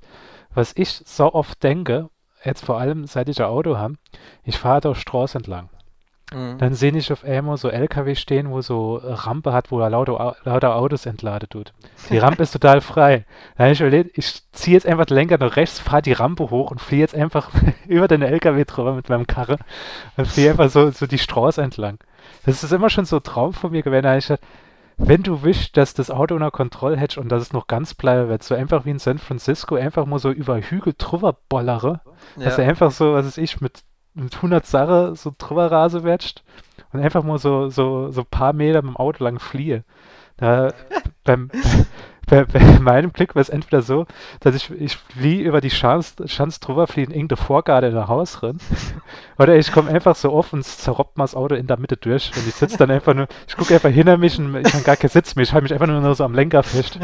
Was 0.53 0.73
ich 0.75 0.89
so 1.05 1.33
oft 1.33 1.61
denke, 1.63 2.09
jetzt 2.43 2.65
vor 2.65 2.79
allem 2.79 3.05
seit 3.07 3.29
ich 3.29 3.39
ein 3.39 3.47
Auto 3.47 3.77
habe, 3.77 3.95
ich 4.43 4.57
fahre 4.57 4.81
da 4.81 4.95
Straße 4.95 5.37
entlang. 5.37 5.69
Mhm. 6.33 6.57
Dann 6.59 6.73
sehe 6.73 6.95
ich 6.95 7.11
auf 7.11 7.25
einmal 7.25 7.57
so 7.57 7.67
LKW 7.69 8.15
stehen, 8.15 8.51
wo 8.51 8.61
so 8.61 8.95
Rampe 9.03 9.51
hat, 9.51 9.69
wo 9.69 9.81
er 9.81 9.89
lauter, 9.89 10.19
Au- 10.19 10.35
lauter 10.45 10.75
Autos 10.77 11.05
entladen 11.05 11.49
tut. 11.49 11.73
Die 12.09 12.17
Rampe 12.19 12.43
ist 12.43 12.51
total 12.51 12.79
frei. 12.79 13.25
Da 13.57 13.65
habe 13.65 13.73
ich 13.73 13.81
überlegt, 13.81 14.17
ich 14.17 14.41
ziehe 14.53 14.75
jetzt 14.77 14.87
einfach 14.87 15.05
den 15.05 15.15
Lenker 15.17 15.37
nach 15.37 15.57
rechts, 15.57 15.79
fahre 15.79 16.01
die 16.01 16.13
Rampe 16.13 16.49
hoch 16.49 16.71
und 16.71 16.79
fliehe 16.79 17.01
jetzt 17.01 17.15
einfach 17.15 17.49
über 17.87 18.07
den 18.07 18.21
LKW 18.21 18.63
drüber 18.63 18.93
mit 18.93 19.09
meinem 19.09 19.27
Karre 19.27 19.57
und 20.15 20.25
fliehe 20.25 20.51
einfach 20.51 20.69
so, 20.69 20.89
so 20.91 21.05
die 21.05 21.19
Straße 21.19 21.61
entlang. 21.61 21.97
Das 22.45 22.63
ist 22.63 22.71
immer 22.71 22.89
schon 22.89 23.05
so 23.05 23.17
ein 23.17 23.23
Traum 23.23 23.51
von 23.53 23.71
mir 23.71 23.81
gewesen. 23.83 24.03
Da 24.03 24.09
habe 24.09 24.19
ich 24.19 24.27
gedacht, 24.27 24.43
wenn 25.03 25.23
du 25.23 25.43
willst, 25.43 25.77
dass 25.77 25.93
das 25.93 26.11
Auto 26.11 26.35
unter 26.35 26.51
Kontrolle 26.51 26.97
hättest 26.97 27.17
und 27.17 27.29
dass 27.29 27.41
es 27.41 27.53
noch 27.53 27.67
ganz 27.67 27.93
bleiben 27.93 28.29
wird, 28.29 28.43
so 28.43 28.55
einfach 28.55 28.85
wie 28.85 28.91
in 28.91 28.99
San 28.99 29.17
Francisco, 29.17 29.75
einfach 29.75 30.05
mal 30.05 30.19
so 30.19 30.31
über 30.31 30.59
Hügel 30.59 30.93
drüber 30.97 31.37
bollere, 31.49 32.01
dass 32.37 32.57
er 32.57 32.65
Ja, 32.65 32.69
einfach 32.69 32.91
so, 32.91 33.13
was 33.13 33.25
weiß 33.25 33.37
ich, 33.37 33.61
mit, 33.61 33.83
mit 34.13 34.35
100 34.35 34.65
Sache 34.65 35.15
so 35.15 35.33
drüber 35.37 35.71
rase 35.71 36.03
wetscht 36.03 36.43
und 36.93 37.01
einfach 37.01 37.23
mal 37.23 37.37
so, 37.37 37.69
so, 37.69 38.11
so 38.11 38.21
ein 38.21 38.27
paar 38.29 38.53
Meter 38.53 38.81
mit 38.81 38.91
dem 38.91 38.97
Auto 38.97 39.23
lang 39.23 39.39
fliehe. 39.39 39.83
Da, 40.37 40.73
beim, 41.23 41.49
bei, 42.31 42.45
bei 42.45 42.59
meinem 42.79 43.11
Glück 43.11 43.35
war 43.35 43.41
es 43.41 43.49
entweder 43.49 43.81
so, 43.81 44.07
dass 44.39 44.55
ich, 44.55 44.71
ich 44.71 44.95
fliehe 44.95 45.43
über 45.43 45.59
die 45.59 45.69
Schanz, 45.69 46.15
Schanz 46.25 46.61
drüber, 46.61 46.87
fliehe 46.87 47.05
in 47.05 47.11
irgendeine 47.11 47.37
Vorgarde 47.37 47.87
in 47.89 47.97
ein 47.97 48.07
Haus 48.07 48.41
rein. 48.41 48.57
Oder 49.37 49.57
ich 49.57 49.71
komme 49.71 49.91
einfach 49.91 50.15
so 50.15 50.31
offen 50.31 50.57
und 50.57 50.63
zerroppt 50.63 51.17
mal 51.17 51.25
das 51.25 51.35
Auto 51.35 51.55
in 51.55 51.67
der 51.67 51.77
Mitte 51.77 51.97
durch. 51.97 52.31
Und 52.35 52.47
ich 52.47 52.55
sitze 52.55 52.77
dann 52.77 52.89
einfach 52.89 53.13
nur, 53.13 53.27
ich 53.47 53.57
gucke 53.57 53.73
einfach 53.73 53.89
hinter 53.89 54.17
mich 54.17 54.39
und 54.39 54.55
ich 54.55 54.73
habe 54.73 54.83
gar 54.83 54.95
keinen 54.95 55.09
Sitz 55.09 55.35
mehr. 55.35 55.43
Ich 55.43 55.51
halte 55.51 55.63
mich 55.63 55.73
einfach 55.73 55.87
nur 55.87 56.15
so 56.15 56.23
am 56.23 56.33
Lenker 56.33 56.63
fest. 56.63 56.97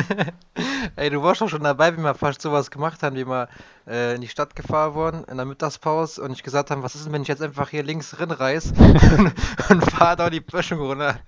Ey, 0.96 1.10
du 1.10 1.22
warst 1.22 1.41
doch 1.41 1.50
schon 1.50 1.63
dabei, 1.63 1.96
wie 1.98 2.01
wir 2.01 2.15
fast 2.15 2.41
sowas 2.41 2.72
gemacht 2.72 3.03
haben, 3.03 3.17
wie 3.17 3.27
wir 3.27 3.50
äh, 3.86 4.15
in 4.15 4.22
die 4.22 4.29
Stadt 4.29 4.55
gefahren 4.55 4.93
wurden, 4.93 5.24
in 5.25 5.36
der 5.36 5.46
Mittagspause 5.46 6.22
und 6.22 6.31
ich 6.31 6.43
gesagt 6.43 6.72
haben, 6.72 6.84
was 6.84 6.96
ist 6.96 7.05
denn, 7.05 7.13
wenn 7.13 7.22
ich 7.24 7.27
jetzt 7.27 7.41
einfach 7.41 7.69
hier 7.69 7.84
links 7.84 8.17
rinreiß 8.17 8.74
und, 8.77 9.34
und 9.69 9.91
fahre 9.91 10.15
da 10.15 10.29
die 10.29 10.39
Böschung 10.39 10.79
runter. 10.79 11.19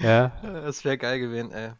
Ja, 0.00 0.32
Das 0.42 0.84
wäre 0.84 0.96
geil 0.96 1.20
gewesen, 1.20 1.52
ey. 1.52 1.72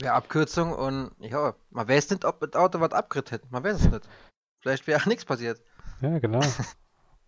Wäre 0.00 0.14
Abkürzung 0.14 0.72
und 0.72 1.10
ja, 1.18 1.54
man 1.70 1.88
weiß 1.88 2.10
nicht, 2.10 2.24
ob 2.24 2.40
das 2.40 2.54
Auto 2.60 2.80
was 2.80 2.92
abgeritt 2.92 3.30
hätte. 3.30 3.46
Man 3.50 3.62
weiß 3.64 3.76
es 3.80 3.90
nicht. 3.90 4.08
Vielleicht 4.60 4.86
wäre 4.86 5.00
auch 5.00 5.06
nichts 5.06 5.24
passiert. 5.24 5.60
ja, 6.00 6.18
genau. 6.18 6.40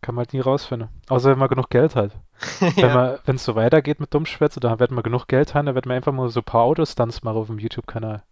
Kann 0.02 0.14
man 0.14 0.24
halt 0.24 0.32
nie 0.34 0.40
rausfinden. 0.40 0.88
Außer 1.08 1.30
wenn 1.30 1.38
man 1.38 1.48
genug 1.48 1.70
Geld 1.70 1.96
hat. 1.96 2.12
Wenn 2.60 2.72
Ja. 2.76 2.94
man, 2.94 3.18
wenn 3.24 3.36
es 3.36 3.44
so 3.44 3.54
weitergeht 3.56 3.98
mit 3.98 4.12
Dummschwätze, 4.12 4.60
dann 4.60 4.78
wird 4.78 4.90
man 4.90 5.02
genug 5.02 5.26
Geld 5.26 5.54
haben, 5.54 5.66
dann 5.66 5.74
wird 5.74 5.86
man 5.86 5.96
einfach 5.96 6.12
mal 6.12 6.28
so 6.28 6.40
ein 6.40 6.44
paar 6.44 6.62
Autostunts 6.62 7.22
machen 7.22 7.38
auf 7.38 7.46
dem 7.46 7.58
YouTube-Kanal. 7.58 8.22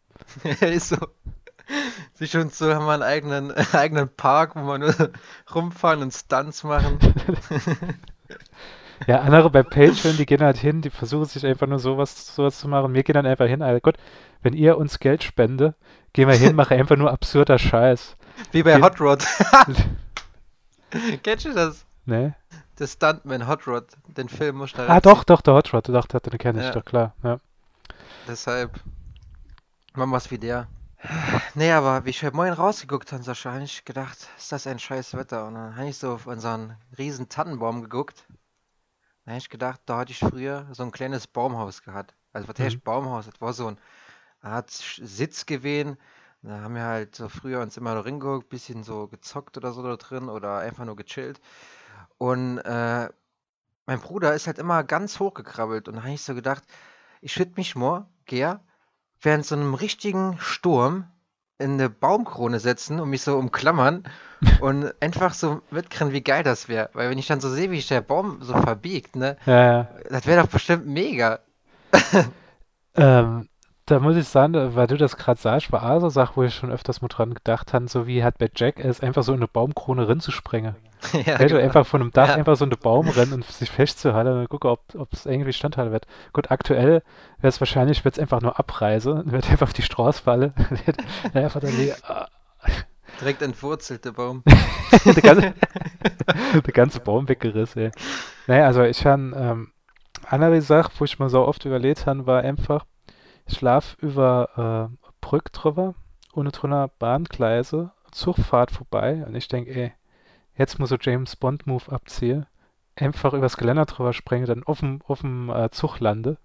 ist 0.61 0.91
so. 0.91 0.97
Sich 2.13 2.37
und 2.37 2.55
so 2.55 2.73
haben 2.75 2.85
wir 2.85 2.93
einen 2.93 3.03
eigenen, 3.03 3.51
eigenen 3.73 4.09
Park, 4.15 4.55
wo 4.57 4.61
wir 4.67 4.79
nur 4.79 4.95
rumfahren 5.55 6.03
und 6.03 6.13
Stunts 6.13 6.63
machen. 6.65 6.99
Ja, 9.07 9.21
andere 9.21 9.51
bei 9.51 9.63
Patreon, 9.63 10.17
die 10.17 10.27
gehen 10.27 10.41
halt 10.43 10.57
hin, 10.57 10.81
die 10.83 10.91
versuchen 10.91 11.25
sich 11.27 11.45
einfach 11.45 11.67
nur 11.67 11.79
sowas, 11.79 12.35
sowas 12.35 12.59
zu 12.59 12.69
machen. 12.69 12.95
Wir 12.95 13.03
gehen 13.03 13.15
dann 13.15 13.27
einfach 13.27 13.47
hin, 13.47 13.63
Alter, 13.63 13.81
gut, 13.81 13.97
wenn 14.43 14.53
ihr 14.55 14.77
uns 14.79 14.99
Geld 14.99 15.23
spende, 15.25 15.75
gehen 16.13 16.29
wir 16.29 16.37
hin, 16.37 16.55
machen 16.57 16.79
einfach 16.79 16.97
nur 16.97 17.11
absurder 17.11 17.59
Scheiß. 17.59 18.17
Wie 18.53 18.63
bei 18.63 18.77
Die- 18.77 18.83
Hot 18.83 19.01
Rod. 19.01 19.25
Kennst 21.23 21.45
du 21.45 21.53
das? 21.53 21.85
Ne? 22.05 22.35
Der 22.79 22.87
Stuntman 22.87 23.47
Hot 23.49 23.67
Rod. 23.67 23.87
Den 24.09 24.29
Film 24.29 24.57
musst 24.59 24.75
du 24.75 24.79
da 24.79 24.89
Ah, 24.89 25.01
doch, 25.01 25.25
doch, 25.25 25.41
der 25.41 25.55
Hot 25.55 25.73
Rod, 25.73 25.89
doch, 25.89 26.07
den 26.07 26.39
kenne 26.39 26.61
ich, 26.61 26.67
Ja. 26.67 26.73
doch, 26.73 26.85
klar. 26.85 27.15
Ja. 27.23 27.39
Deshalb 28.29 28.81
machen 29.95 30.11
wir 30.11 30.17
es 30.17 30.31
wie 30.31 30.39
der. 30.39 30.69
Nee, 31.55 31.71
aber 31.73 32.05
wie 32.05 32.11
ich 32.11 32.23
heute 32.25 32.35
Morgen 32.35 32.53
rausgeguckt 32.53 33.13
habe, 33.13 33.23
Sascha, 33.23 33.53
habe 33.53 33.65
ich 33.65 33.85
gedacht, 33.85 34.29
ist 34.39 34.53
das 34.53 34.67
ein 34.67 34.79
scheiß 34.79 35.15
Wetter. 35.17 35.47
Und 35.47 35.55
dann 35.55 35.77
habe 35.77 35.89
ich 35.89 35.99
so 35.99 36.13
auf 36.15 36.27
unseren 36.27 36.77
riesen 36.97 37.29
Tannenbaum 37.29 37.83
geguckt. 37.83 38.25
Dann 39.25 39.33
habe 39.35 39.39
ich 39.39 39.51
gedacht, 39.51 39.81
da 39.87 39.99
hatte 39.99 40.13
ich 40.13 40.19
früher 40.19 40.67
so 40.73 40.83
ein 40.83 40.93
kleines 40.93 41.27
Baumhaus 41.27 41.83
gehabt. 41.83 42.15
Also 42.33 42.49
was 42.49 42.59
heißt 42.61 42.77
Mhm. 42.77 42.85
Baumhaus? 42.85 43.27
Das 43.27 43.41
war 43.41 43.53
so 43.53 43.69
eine 43.69 43.77
Art 44.43 44.71
Sitz 44.71 45.47
gewesen. 45.47 45.97
Da 46.43 46.61
haben 46.61 46.75
wir 46.75 46.85
halt 46.85 47.17
so 47.17 47.29
früher 47.29 47.61
uns 47.63 47.77
immer 47.77 47.95
da 47.95 48.01
reingeguckt, 48.03 48.49
bisschen 48.51 48.85
so 48.85 49.09
gezockt 49.09 49.57
oder 49.57 49.73
so 49.73 49.83
da 49.83 49.97
drin 49.97 50.29
oder 50.29 50.59
einfach 50.59 50.85
nur 50.85 50.97
gechillt. 50.97 51.41
Und 52.19 52.59
äh, 52.59 53.09
mein 53.87 54.01
Bruder 54.01 54.35
ist 54.35 54.47
halt 54.47 54.59
immer 54.59 54.85
ganz 54.85 55.21
hochgekrabbelt 55.21 55.89
und 55.89 55.97
da 55.97 56.03
habe 56.03 56.13
ich 56.15 56.23
so 56.23 56.35
gedacht, 56.35 56.65
ich 57.23 57.39
würde 57.39 57.55
mich 57.57 57.77
mal, 57.77 58.09
Gär, 58.27 58.65
während 59.23 59.47
so 59.47 59.57
einem 59.57 59.75
richtigen 59.75 60.39
Sturm 60.41 61.11
in 61.65 61.73
eine 61.73 61.89
Baumkrone 61.89 62.61
setzen 62.61 63.01
und 63.01 63.11
mich 63.11 63.23
so 63.23 63.37
umklammern 63.37 64.05
und 64.61 64.95
einfach 65.01 65.35
so 65.35 65.63
mitkriegen, 65.71 66.13
wie 66.13 66.23
geil 66.23 66.43
das 66.45 66.69
wäre. 66.69 66.91
Weil 66.93 67.11
wenn 67.11 67.19
ich 67.19 67.27
dann 67.27 67.41
so 67.41 67.49
sehe, 67.49 67.71
wie 67.71 67.77
sich 67.77 67.89
der 67.89 68.03
Baum 68.03 68.39
so 68.43 68.53
verbiegt, 68.53 69.17
ne, 69.17 69.37
Ja, 69.47 69.65
ja. 69.65 69.89
das 70.11 70.27
wäre 70.27 70.43
doch 70.43 70.49
bestimmt 70.49 70.87
mega. 70.87 71.41
Ähm, 72.97 73.49
da 73.87 74.01
muss 74.01 74.17
ich 74.17 74.27
sagen, 74.27 74.75
weil 74.75 74.87
du 74.87 74.97
das 74.97 75.17
gerade 75.17 75.39
sagst, 75.39 75.71
war 75.71 75.83
auch 75.83 76.01
so 76.01 76.07
eine 76.07 76.11
Sache, 76.11 76.37
wo 76.37 76.43
ich 76.43 76.55
schon 76.55 76.73
öfters 76.73 77.03
mal 77.03 77.09
dran 77.09 77.35
gedacht 77.35 77.73
habe, 77.75 77.87
so 77.89 78.07
wie 78.07 78.25
hat 78.25 78.39
bei 78.39 78.51
Jack 78.55 78.79
es 78.83 79.01
einfach 79.01 79.23
so 79.23 79.33
in 79.33 79.39
eine 79.41 79.49
Baumkrone 79.49 80.09
rinzusprengen. 80.09 80.77
ja, 81.27 81.37
du, 81.37 81.49
genau. 81.49 81.61
einfach 81.61 81.87
von 81.87 82.01
einem 82.01 82.11
Dach 82.11 82.29
Ja. 82.29 82.35
einfach 82.37 82.57
so 82.57 82.65
in 82.65 82.71
den 82.71 82.79
Baum 82.79 83.09
rennen 83.09 83.35
und 83.35 83.45
sich 83.45 83.71
festzuhalten 83.71 84.33
und 84.41 84.49
gucken, 84.49 84.71
ob 84.71 85.13
es 85.13 85.27
irgendwie 85.27 85.53
standhalten 85.53 85.93
wird. 85.93 86.07
Gut, 86.33 86.51
aktuell 86.51 87.03
wäre 87.41 87.49
es 87.49 87.61
wahrscheinlich, 87.61 88.05
wird 88.07 88.15
es 88.15 88.19
einfach 88.19 88.41
nur 88.41 88.59
Abreise, 88.59 89.23
wird 89.27 89.51
einfach 89.51 89.67
auf 89.67 89.75
die 89.75 89.83
Straße 89.83 90.23
fallen, 90.23 90.55
wird 90.87 90.97
einfach 91.35 91.61
da 91.61 91.69
liegen. 91.69 91.95
Ah. 92.05 92.29
Direkt 93.21 93.43
entwurzelt, 93.43 94.05
der 94.07 94.13
Baum. 94.13 94.43
der, 95.05 95.23
ganze, 95.23 95.55
der 96.55 96.73
ganze 96.73 97.01
Baum 97.01 97.29
weggerissen, 97.29 97.83
ey. 97.83 97.91
Naja, 98.47 98.67
also 98.67 98.83
ich 98.83 99.05
habe, 99.07 99.33
ähm, 99.37 99.73
andere 100.27 100.61
Sache, 100.63 100.91
wo 100.99 101.05
ich 101.05 101.19
mir 101.19 101.29
so 101.29 101.47
oft 101.47 101.65
überlegt 101.65 102.07
habe, 102.07 102.27
war 102.27 102.43
einfach, 102.43 102.87
ich 103.47 103.57
schlaf 103.57 103.97
über 104.01 104.91
äh, 104.93 105.09
Brück 105.21 105.53
drüber, 105.53 105.95
ohne 106.33 106.51
drunter 106.51 106.89
Bahngleise, 106.99 107.93
Zugfahrt 108.11 108.71
vorbei 108.71 109.25
und 109.27 109.35
ich 109.35 109.49
denke, 109.49 109.75
ey, 109.75 109.93
jetzt 110.57 110.79
muss 110.79 110.91
so 110.91 110.97
James 111.01 111.37
Bond 111.37 111.67
Move 111.67 111.91
abziehen, 111.91 112.47
einfach 112.97 113.33
übers 113.33 113.57
Geländer 113.57 113.87
drüber 113.87 114.13
springen, 114.13 114.47
dann 114.47 114.65
auf 114.65 114.81
dem, 114.81 115.01
auf 115.07 115.21
dem 115.21 115.51
äh, 115.51 115.71
Zug 115.71 116.01
lande, 116.01 116.39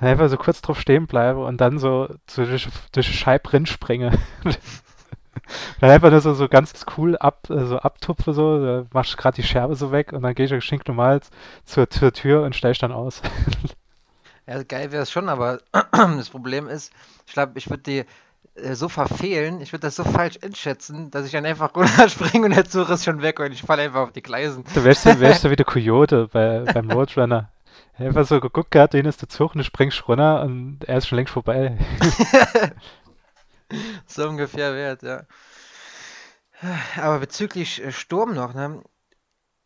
dann 0.00 0.08
einfach 0.08 0.28
so 0.28 0.36
kurz 0.36 0.60
drauf 0.60 0.80
stehen 0.80 1.06
bleibe 1.06 1.44
und 1.44 1.60
dann 1.60 1.78
so, 1.78 2.08
durch, 2.34 2.68
durch 2.92 3.18
Scheibe 3.18 3.52
rin. 3.52 3.66
Dann 5.80 5.90
einfach 5.90 6.10
nur 6.10 6.20
so, 6.20 6.34
so 6.34 6.48
ganz 6.48 6.84
cool 6.96 7.16
ab, 7.16 7.48
äh, 7.50 7.64
so 7.64 7.78
abtupfe, 7.78 8.32
so, 8.32 8.64
da 8.64 8.86
machst 8.92 9.16
gerade 9.16 9.36
die 9.36 9.42
Scherbe 9.42 9.74
so 9.76 9.92
weg 9.92 10.12
und 10.12 10.22
dann 10.22 10.34
gehe 10.34 10.46
ich 10.46 10.52
geschenkt 10.52 10.88
normal 10.88 11.20
zur, 11.64 11.88
zur 11.90 12.12
Tür 12.12 12.42
und 12.42 12.54
steig 12.56 12.78
dann 12.78 12.92
aus. 12.92 13.22
Ja, 14.48 14.62
geil 14.62 14.92
wäre 14.92 15.02
es 15.02 15.10
schon, 15.10 15.28
aber 15.28 15.60
das 15.92 16.30
Problem 16.30 16.68
ist, 16.68 16.92
ich 17.26 17.34
glaube, 17.34 17.58
ich 17.58 17.68
würde 17.68 17.82
die 17.82 18.04
äh, 18.54 18.74
so 18.74 18.88
verfehlen, 18.88 19.60
ich 19.60 19.72
würde 19.72 19.86
das 19.86 19.96
so 19.96 20.04
falsch 20.04 20.38
einschätzen, 20.42 21.10
dass 21.10 21.26
ich 21.26 21.32
dann 21.32 21.44
einfach 21.44 21.74
runterspringe 21.76 22.46
und 22.46 22.56
der 22.56 22.64
Zug 22.64 22.88
ist 22.88 23.04
schon 23.04 23.20
weg 23.20 23.40
und 23.40 23.52
ich 23.52 23.62
falle 23.62 23.82
einfach 23.82 24.00
auf 24.00 24.12
die 24.12 24.22
Gleisen. 24.22 24.64
Du 24.72 24.84
wärst, 24.84 25.04
du 25.04 25.20
wärst 25.20 25.42
so 25.42 25.50
wie 25.50 25.56
der 25.56 25.66
Coyote 25.66 26.28
bei, 26.32 26.60
beim 26.60 26.90
Roadrunner. 26.90 27.50
Einfach 27.98 28.26
so 28.26 28.40
geguckt 28.40 28.70
gehabt, 28.70 28.94
den 28.94 29.06
ist 29.06 29.20
der 29.20 29.28
Zug 29.28 29.54
und 29.54 29.58
du 29.58 29.64
springst 29.64 30.08
runter 30.08 30.42
und 30.42 30.84
er 30.84 30.98
ist 30.98 31.08
schon 31.08 31.16
längst 31.16 31.32
vorbei. 31.32 31.76
So 34.06 34.26
ungefähr 34.26 34.74
wert, 34.74 35.02
ja. 35.02 35.24
Aber 36.96 37.18
bezüglich 37.18 37.84
äh, 37.84 37.92
Sturm 37.92 38.34
noch, 38.34 38.54
ne? 38.54 38.82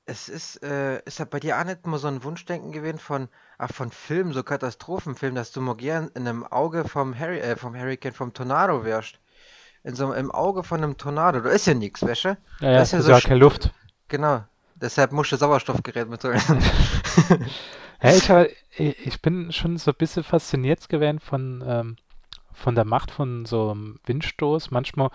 Es 0.04 0.28
ist, 0.28 0.62
äh, 0.64 1.00
ist 1.04 1.20
ja 1.20 1.24
bei 1.24 1.38
dir 1.38 1.58
auch 1.58 1.64
nicht 1.64 1.86
mal 1.86 1.98
so 1.98 2.08
ein 2.08 2.24
Wunschdenken 2.24 2.72
gewesen 2.72 2.98
von, 2.98 3.28
ach, 3.62 3.72
von 3.72 3.90
Filmen, 3.90 4.32
so 4.32 4.42
Katastrophenfilmen, 4.42 5.36
dass 5.36 5.52
du 5.52 5.60
mal 5.60 5.76
gern 5.76 6.08
in 6.14 6.26
einem 6.28 6.44
Auge 6.44 6.84
vom 6.88 7.18
Harry, 7.18 7.38
äh, 7.40 7.56
vom 7.56 7.74
Hurricane, 7.76 8.12
vom 8.14 8.32
Tornado 8.34 8.84
wärst. 8.84 9.20
In 9.84 9.94
so 9.94 10.12
im 10.12 10.30
Auge 10.30 10.62
von 10.64 10.82
einem 10.82 10.96
Tornado. 10.96 11.40
Da 11.40 11.50
ist 11.50 11.66
ja 11.66 11.74
nichts, 11.74 12.02
weißt 12.02 12.24
du? 12.24 12.28
Ja, 12.60 12.72
Da 12.74 12.78
ja, 12.78 12.82
ist 12.82 12.92
ja 12.92 13.00
ist 13.00 13.06
so 13.06 13.12
ja 13.12 13.20
keine 13.20 13.40
Luft. 13.40 13.72
Genau. 14.08 14.44
Deshalb 14.76 15.12
musst 15.12 15.32
du 15.32 15.36
Sauerstoffgerät 15.36 16.08
mitholen. 16.08 16.40
Ja, 18.02 18.14
ich, 18.16 18.30
hab, 18.30 18.48
ich 18.76 19.22
bin 19.22 19.52
schon 19.52 19.76
so 19.78 19.92
ein 19.92 19.96
bisschen 19.96 20.24
fasziniert 20.24 20.88
gewesen 20.88 21.20
von, 21.20 21.62
ähm, 21.66 21.96
von 22.52 22.74
der 22.74 22.84
Macht 22.84 23.10
von 23.12 23.46
so 23.46 23.70
einem 23.70 24.00
Windstoß. 24.04 24.72
Manchmal 24.72 25.10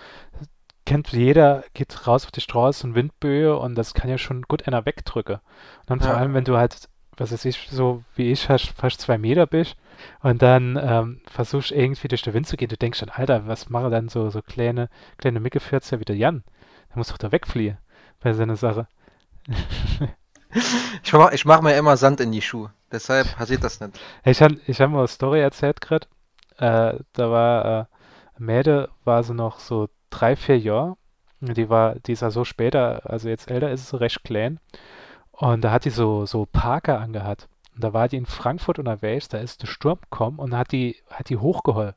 kennt 0.86 1.10
jeder, 1.12 1.66
geht 1.74 2.08
raus 2.08 2.26
auf 2.26 2.32
die 2.32 2.42
Straße 2.42 2.88
und 2.88 2.96
Windböe 2.96 3.58
und 3.58 3.76
das 3.76 3.94
kann 3.94 4.10
ja 4.10 4.18
schon 4.18 4.44
gut 4.44 4.68
einer 4.68 4.86
wegdrücken. 4.86 5.36
Und 5.36 5.90
dann 5.90 6.00
vor 6.00 6.14
Ja. 6.14 6.18
allem, 6.18 6.34
wenn 6.34 6.46
du 6.46 6.58
halt, 6.58 6.88
was 7.18 7.32
weiß 7.32 7.46
ich, 7.46 7.68
so 7.70 8.04
wie 8.16 8.32
ich 8.32 8.46
fast, 8.46 8.70
fast 8.70 9.02
zwei 9.02 9.18
Meter 9.18 9.48
bist 9.48 9.76
und 10.22 10.42
dann 10.42 10.80
ähm, 10.82 11.22
versuchst 11.28 11.72
irgendwie 11.72 12.08
durch 12.08 12.22
den 12.22 12.34
Wind 12.34 12.48
zu 12.48 12.58
gehen, 12.58 12.70
du 12.70 12.78
denkst 12.78 13.00
dann, 13.00 13.10
Alter, 13.10 13.48
was 13.48 13.70
machen 13.70 13.92
dann 13.92 14.10
so, 14.10 14.30
so 14.30 14.42
kleine, 14.42 14.90
kleine 15.18 15.40
Mickefürzer 15.40 16.00
wie 16.00 16.06
der 16.06 16.16
Jan? 16.16 16.44
Der 16.90 16.98
muss 16.98 17.10
doch 17.10 17.18
da 17.18 17.32
wegfliehen 17.32 17.78
bei 18.22 18.34
so 18.34 18.44
einer 18.44 18.56
Sache. 18.56 18.88
Ich 21.04 21.14
mach, 21.14 21.32
ich 21.32 21.46
mach 21.46 21.62
mir 21.62 21.76
immer 21.76 21.98
Sand 21.98 22.20
in 22.22 22.32
die 22.32 22.42
Schuhe. 22.42 22.72
Deshalb 22.92 23.36
passiert 23.36 23.64
das 23.64 23.80
nicht. 23.80 24.00
Ich 24.24 24.42
habe 24.42 24.58
ich 24.66 24.80
hab 24.80 24.90
mal 24.90 25.00
eine 25.00 25.08
Story 25.08 25.42
erzählt 25.42 25.82
gerade. 25.82 26.08
Äh, 26.58 27.00
da 27.14 27.32
war 27.32 27.66
äh, 27.66 27.68
eine 27.68 27.88
Mädel, 28.38 28.90
war 29.04 29.24
sie 29.24 29.34
noch 29.34 29.60
so 29.60 29.90
drei, 30.10 30.36
vier 30.36 30.58
Jahre. 30.58 30.98
Die 31.40 31.70
war, 31.70 31.96
die 31.96 32.14
ist 32.14 32.22
ja 32.22 32.32
so 32.32 32.46
später, 32.46 33.02
also 33.04 33.30
jetzt 33.30 33.52
älter 33.52 33.72
ist 33.72 33.90
sie 33.90 34.00
recht 34.00 34.24
klein. 34.24 34.60
Und 35.40 35.62
da 35.62 35.72
hat 35.72 35.86
die 35.86 35.90
so, 35.92 36.26
so 36.26 36.46
Parker 36.46 37.00
angehabt. 37.00 37.48
Und 37.76 37.84
da 37.84 37.94
war 37.94 38.08
die 38.08 38.18
in 38.18 38.26
Frankfurt 38.26 38.80
unterwegs, 38.80 39.28
da 39.30 39.38
ist 39.38 39.62
der 39.62 39.68
Sturm 39.68 40.00
gekommen 40.02 40.40
und 40.40 40.56
hat 40.56 40.72
die, 40.72 40.98
hat 41.12 41.30
die 41.30 41.38
hochgeholt. 41.38 41.96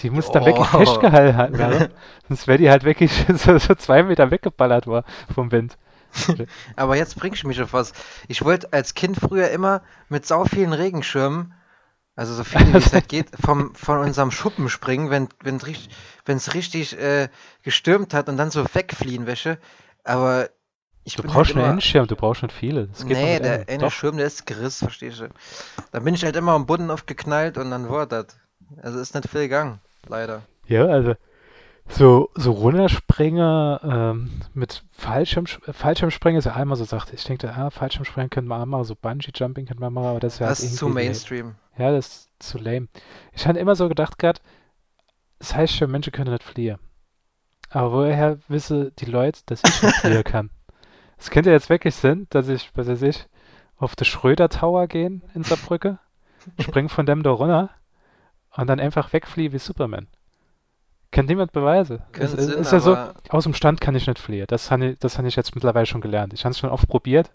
Die 0.00 0.10
muss 0.10 0.30
dann 0.30 0.44
wirklich 0.44 0.68
Oh. 0.74 0.78
festgehalten 0.78 1.56
werden. 1.58 1.88
Sonst 2.28 2.46
wäre 2.46 2.58
die 2.58 2.68
halt 2.68 2.84
wirklich 2.84 3.10
so, 3.34 3.56
so 3.58 3.74
zwei 3.74 4.02
Meter 4.02 4.30
weggeballert 4.30 4.86
war 4.86 5.04
vom 5.34 5.50
Wind. 5.52 5.78
Aber 6.76 6.96
jetzt 6.96 7.16
bringst 7.18 7.42
du 7.42 7.48
mich 7.48 7.60
auf 7.62 7.72
was. 7.72 7.92
Ich 8.28 8.44
wollte 8.44 8.72
als 8.74 8.92
Kind 8.94 9.16
früher 9.18 9.50
immer 9.50 9.82
mit 10.10 10.26
sau 10.26 10.44
vielen 10.44 10.74
Regenschirmen, 10.74 11.54
also 12.14 12.34
so 12.34 12.44
viele 12.44 12.74
wie 12.74 12.78
es 12.78 12.92
halt 12.92 13.08
geht, 13.08 13.28
vom, 13.42 13.74
von 13.74 13.98
unserem 14.00 14.30
Schuppen 14.30 14.68
springen, 14.68 15.10
wenn 15.10 15.56
es 15.56 15.66
richtig, 15.66 15.88
wenn's 16.26 16.52
richtig 16.52 16.98
äh, 16.98 17.28
gestürmt 17.62 18.12
hat 18.12 18.28
und 18.28 18.36
dann 18.36 18.50
so 18.50 18.64
wegfliehen, 18.74 19.26
Wäsche. 19.26 19.58
Aber 20.04 20.50
ich 21.06 21.14
Du 21.14 21.22
brauchst 21.22 21.36
halt 21.36 21.50
einen 21.50 21.64
immer, 21.64 21.72
Endschirm, 21.74 22.08
du 22.08 22.16
brauchst 22.16 22.42
nicht 22.42 22.52
viele. 22.52 22.88
Das 22.88 23.06
geht 23.06 23.16
nee, 23.16 23.38
der 23.38 23.68
eine. 23.68 23.90
Schirm, 23.92 24.16
der 24.16 24.26
ist 24.26 24.44
gerissen, 24.44 24.86
verstehst 24.86 25.20
du? 25.20 25.28
Da 25.92 26.00
bin 26.00 26.14
ich 26.14 26.24
halt 26.24 26.34
immer 26.34 26.52
am 26.52 26.66
Boden 26.66 26.90
aufgeknallt 26.90 27.58
und 27.58 27.70
dann 27.70 27.88
war 27.88 28.06
das. 28.06 28.26
Also 28.82 28.98
ist 28.98 29.14
nicht 29.14 29.28
viel 29.28 29.42
gegangen, 29.42 29.78
leider. 30.08 30.42
Ja, 30.66 30.86
also 30.86 31.14
so, 31.88 32.30
so 32.34 32.50
Runterspringer 32.50 33.80
ähm, 33.84 34.42
mit 34.52 34.82
Fallschirm, 34.90 35.46
Fallschirmspringen 35.46 36.40
ist 36.40 36.46
ja 36.46 36.54
einmal 36.56 36.76
so 36.76 36.82
sagt, 36.82 37.12
ich 37.12 37.22
denke, 37.22 37.54
ah, 37.54 37.70
Fallschirmspringen 37.70 38.28
können 38.28 38.48
wir 38.48 38.60
auch 38.60 38.66
machen, 38.66 38.82
so 38.82 38.96
Bungee-Jumping 38.96 39.66
können 39.66 39.78
wir 39.78 39.90
machen, 39.90 40.08
aber 40.08 40.18
das 40.18 40.34
ist 40.34 40.38
ja 40.40 40.46
halt 40.48 40.58
Das 40.58 40.64
ist 40.64 40.76
zu. 40.76 40.88
Mainstream. 40.88 41.54
Ja, 41.78 41.92
das 41.92 42.06
ist 42.08 42.30
zu 42.40 42.58
lame. 42.58 42.88
Ich 43.32 43.46
hatte 43.46 43.60
immer 43.60 43.76
so 43.76 43.88
gedacht 43.88 44.18
gerade, 44.18 44.40
das 45.38 45.54
heißt 45.54 45.76
schon, 45.76 45.90
Menschen 45.92 46.12
können 46.12 46.32
nicht 46.32 46.42
fliehen. 46.42 46.78
Aber 47.70 47.92
woher 47.92 48.38
wissen 48.48 48.90
die 48.98 49.04
Leute, 49.04 49.42
dass 49.46 49.62
ich 49.64 49.82
nicht 49.84 49.96
fliehen 49.98 50.24
kann? 50.24 50.50
Es 51.18 51.30
könnte 51.30 51.50
jetzt 51.50 51.70
wirklich 51.70 51.94
sein, 51.94 52.26
dass 52.30 52.48
ich, 52.48 52.70
was 52.74 52.88
weiß 52.88 53.02
ich, 53.02 53.26
auf 53.78 53.96
den 53.96 54.04
Schröder 54.04 54.48
Tower 54.48 54.86
gehen 54.86 55.22
in 55.34 55.44
Saarbrücke, 55.44 55.98
spring 56.60 56.88
von 56.88 57.06
dem 57.06 57.22
da 57.22 57.30
runter 57.30 57.70
und 58.56 58.66
dann 58.66 58.80
einfach 58.80 59.12
wegfliehen 59.12 59.52
wie 59.52 59.58
Superman. 59.58 60.06
Kann 61.10 61.26
niemand 61.26 61.52
beweisen. 61.52 62.02
Es, 62.12 62.32
Sinn, 62.32 62.58
ist 62.58 62.72
ja 62.72 62.80
so, 62.80 62.96
aus 63.28 63.44
dem 63.44 63.54
Stand 63.54 63.80
kann 63.80 63.94
ich 63.94 64.06
nicht 64.06 64.18
fliehen. 64.18 64.46
Das 64.48 64.70
habe 64.70 64.86
ich, 64.86 64.98
das 64.98 65.18
hab 65.18 65.24
ich 65.24 65.36
jetzt 65.36 65.54
mittlerweile 65.54 65.86
schon 65.86 66.00
gelernt. 66.00 66.32
Ich 66.34 66.44
habe 66.44 66.52
es 66.52 66.58
schon 66.58 66.70
oft 66.70 66.88
probiert, 66.88 67.30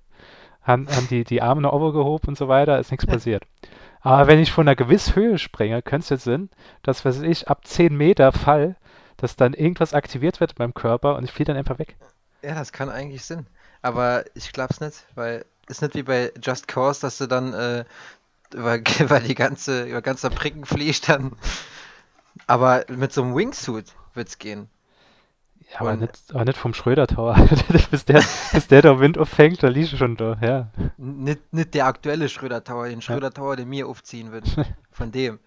haben, 0.62 0.88
haben 0.90 1.08
die, 1.08 1.24
die 1.24 1.42
Arme 1.42 1.62
nach 1.62 1.72
oben 1.72 1.94
gehoben 1.94 2.30
und 2.30 2.38
so 2.38 2.48
weiter, 2.48 2.80
ist 2.80 2.92
nichts 2.92 3.06
passiert. 3.08 3.44
Aber 4.02 4.28
wenn 4.28 4.40
ich 4.40 4.52
von 4.52 4.68
einer 4.68 4.76
gewissen 4.76 5.16
Höhe 5.16 5.38
springe, 5.38 5.82
könnte 5.82 6.04
es 6.04 6.10
jetzt 6.10 6.24
sein, 6.24 6.50
dass, 6.84 7.06
was 7.06 7.18
weiß 7.18 7.28
ich, 7.28 7.48
ab 7.48 7.66
10 7.66 7.96
Meter 7.96 8.32
Fall, 8.32 8.76
dass 9.18 9.36
dann 9.36 9.54
irgendwas 9.54 9.94
aktiviert 9.94 10.40
wird 10.40 10.54
in 10.54 10.56
meinem 10.60 10.74
Körper 10.74 11.16
und 11.16 11.24
ich 11.24 11.32
fliege 11.32 11.50
dann 11.50 11.58
einfach 11.58 11.80
weg. 11.80 11.96
ja, 12.42 12.56
das 12.56 12.72
kann 12.72 12.90
eigentlich 12.90 13.24
Sinn. 13.24 13.46
Aber 13.82 14.26
ich 14.36 14.52
glaub's 14.52 14.80
nicht, 14.80 15.06
weil 15.16 15.46
ist 15.68 15.82
nicht 15.82 15.96
wie 15.96 16.04
bei 16.04 16.32
Just 16.42 16.68
Cause, 16.68 17.02
dass 17.02 17.18
du 17.18 17.28
dann 17.28 17.54
äh, 17.54 17.86
über, 18.54 18.78
über 19.00 19.20
die 19.20 19.36
ganze, 19.36 19.86
über 19.86 20.02
ganze 20.02 20.30
Pricken 20.30 20.66
fliegst 20.66 21.10
dann. 21.10 21.36
Aber 22.48 22.86
mit 22.90 23.12
so 23.14 23.24
einem 23.24 23.36
Wingsuit 23.36 23.94
wird's 24.14 24.38
gehen. 24.38 24.70
Ja, 25.72 25.82
aber 25.82 25.96
nicht, 25.96 26.20
aber 26.30 26.44
nicht 26.44 26.58
vom 26.58 26.74
Schröder 26.74 27.08
Tower. 27.08 27.36
bis, 27.92 28.06
der, 28.06 28.24
bis 28.52 28.68
der 28.68 28.82
da 28.82 29.00
Wind 29.00 29.18
auffängt, 29.18 29.64
da 29.64 29.70
liege 29.70 29.86
ich 29.86 29.98
schon 29.98 30.18
da. 30.18 30.38
Ja. 30.42 30.70
Nicht, 30.98 31.54
nicht 31.54 31.74
der 31.74 31.86
aktuelle 31.86 32.28
Schröder 32.28 32.64
Tower, 32.64 32.90
den 32.90 33.02
Schröder 33.02 33.32
Tower, 33.32 33.56
den 33.56 33.70
mir 33.70 33.88
aufziehen 33.88 34.32
wird. 34.32 34.46
Von 34.92 35.12
dem. 35.12 35.40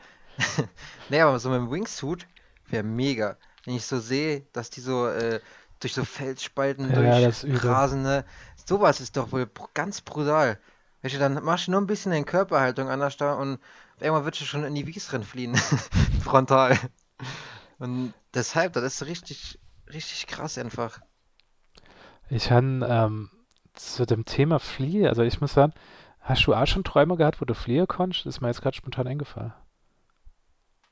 nee, 1.11 1.21
aber 1.21 1.39
so 1.39 1.51
mit 1.51 1.59
dem 1.59 1.71
Wingsuit 1.71 2.27
wäre 2.69 2.83
mega. 2.83 3.37
Wenn 3.65 3.77
ich 3.77 3.85
so 3.85 3.99
sehe, 3.99 4.43
dass 4.53 4.71
die 4.71 4.81
so 4.81 5.07
äh, 5.09 5.41
durch 5.85 5.95
so 5.95 6.05
Felsspalten 6.05 6.93
Ja, 6.93 7.21
durchrasen, 7.23 8.03
ne? 8.03 8.25
Sowas 8.67 9.01
ist 9.01 9.17
doch 9.17 9.33
wohl 9.33 9.49
ganz 9.75 10.01
brutal. 10.01 10.59
Weißt 11.03 11.15
du, 11.15 11.19
dann 11.19 11.43
machst 11.45 11.67
du 11.67 11.73
nur 11.73 11.81
ein 11.81 11.87
bisschen 11.87 12.13
in 12.13 12.25
Körperhaltung 12.27 12.89
anders 12.89 13.17
da 13.17 13.35
und 13.35 13.59
irgendwann 14.01 14.25
wird 14.25 14.41
du 14.41 14.45
schon 14.45 14.65
in 14.65 14.75
die 14.75 14.87
Wies 14.87 15.09
drin 15.09 15.25
fliehen. 15.25 15.57
Frontal. 16.25 16.79
Und 17.79 18.15
deshalb, 18.35 18.73
das 18.75 18.85
ist 18.85 19.07
richtig, 19.07 19.61
richtig 19.93 20.27
krass 20.27 20.59
einfach. 20.59 21.01
Ich 22.31 22.51
habe 22.51 22.87
ähm, 22.89 23.31
zu 23.75 24.05
dem 24.07 24.25
Thema 24.25 24.59
Fliehen, 24.59 25.07
also 25.07 25.23
ich 25.23 25.41
muss 25.41 25.55
sagen, 25.55 25.73
hast 26.21 26.47
du 26.47 26.55
auch 26.55 26.67
schon 26.67 26.85
Träume 26.85 27.17
gehabt, 27.17 27.41
wo 27.41 27.45
du 27.45 27.55
fliehen 27.55 27.87
konntest? 27.87 28.27
Das 28.27 28.37
ist 28.37 28.41
mir 28.41 28.49
jetzt 28.49 28.63
gerade 28.63 28.77
spontan 28.77 29.07
eingefallen. 29.07 29.53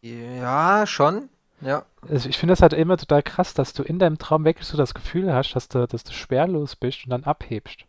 Ja, 0.02 0.86
schon. 0.86 1.28
Ja. 1.62 1.84
Also 2.08 2.28
ich 2.28 2.38
finde 2.38 2.52
das 2.52 2.62
halt 2.62 2.72
immer 2.72 2.96
total 2.96 3.22
krass, 3.22 3.54
dass 3.54 3.72
du 3.72 3.82
in 3.82 3.98
deinem 3.98 4.18
Traum 4.18 4.44
wirklich 4.44 4.66
so 4.66 4.76
das 4.76 4.94
Gefühl 4.94 5.32
hast, 5.32 5.52
dass 5.54 5.68
du, 5.68 5.86
dass 5.86 6.04
du 6.04 6.12
schwerlos 6.12 6.76
bist 6.76 7.04
und 7.04 7.10
dann 7.10 7.24
abhebst. 7.24 7.84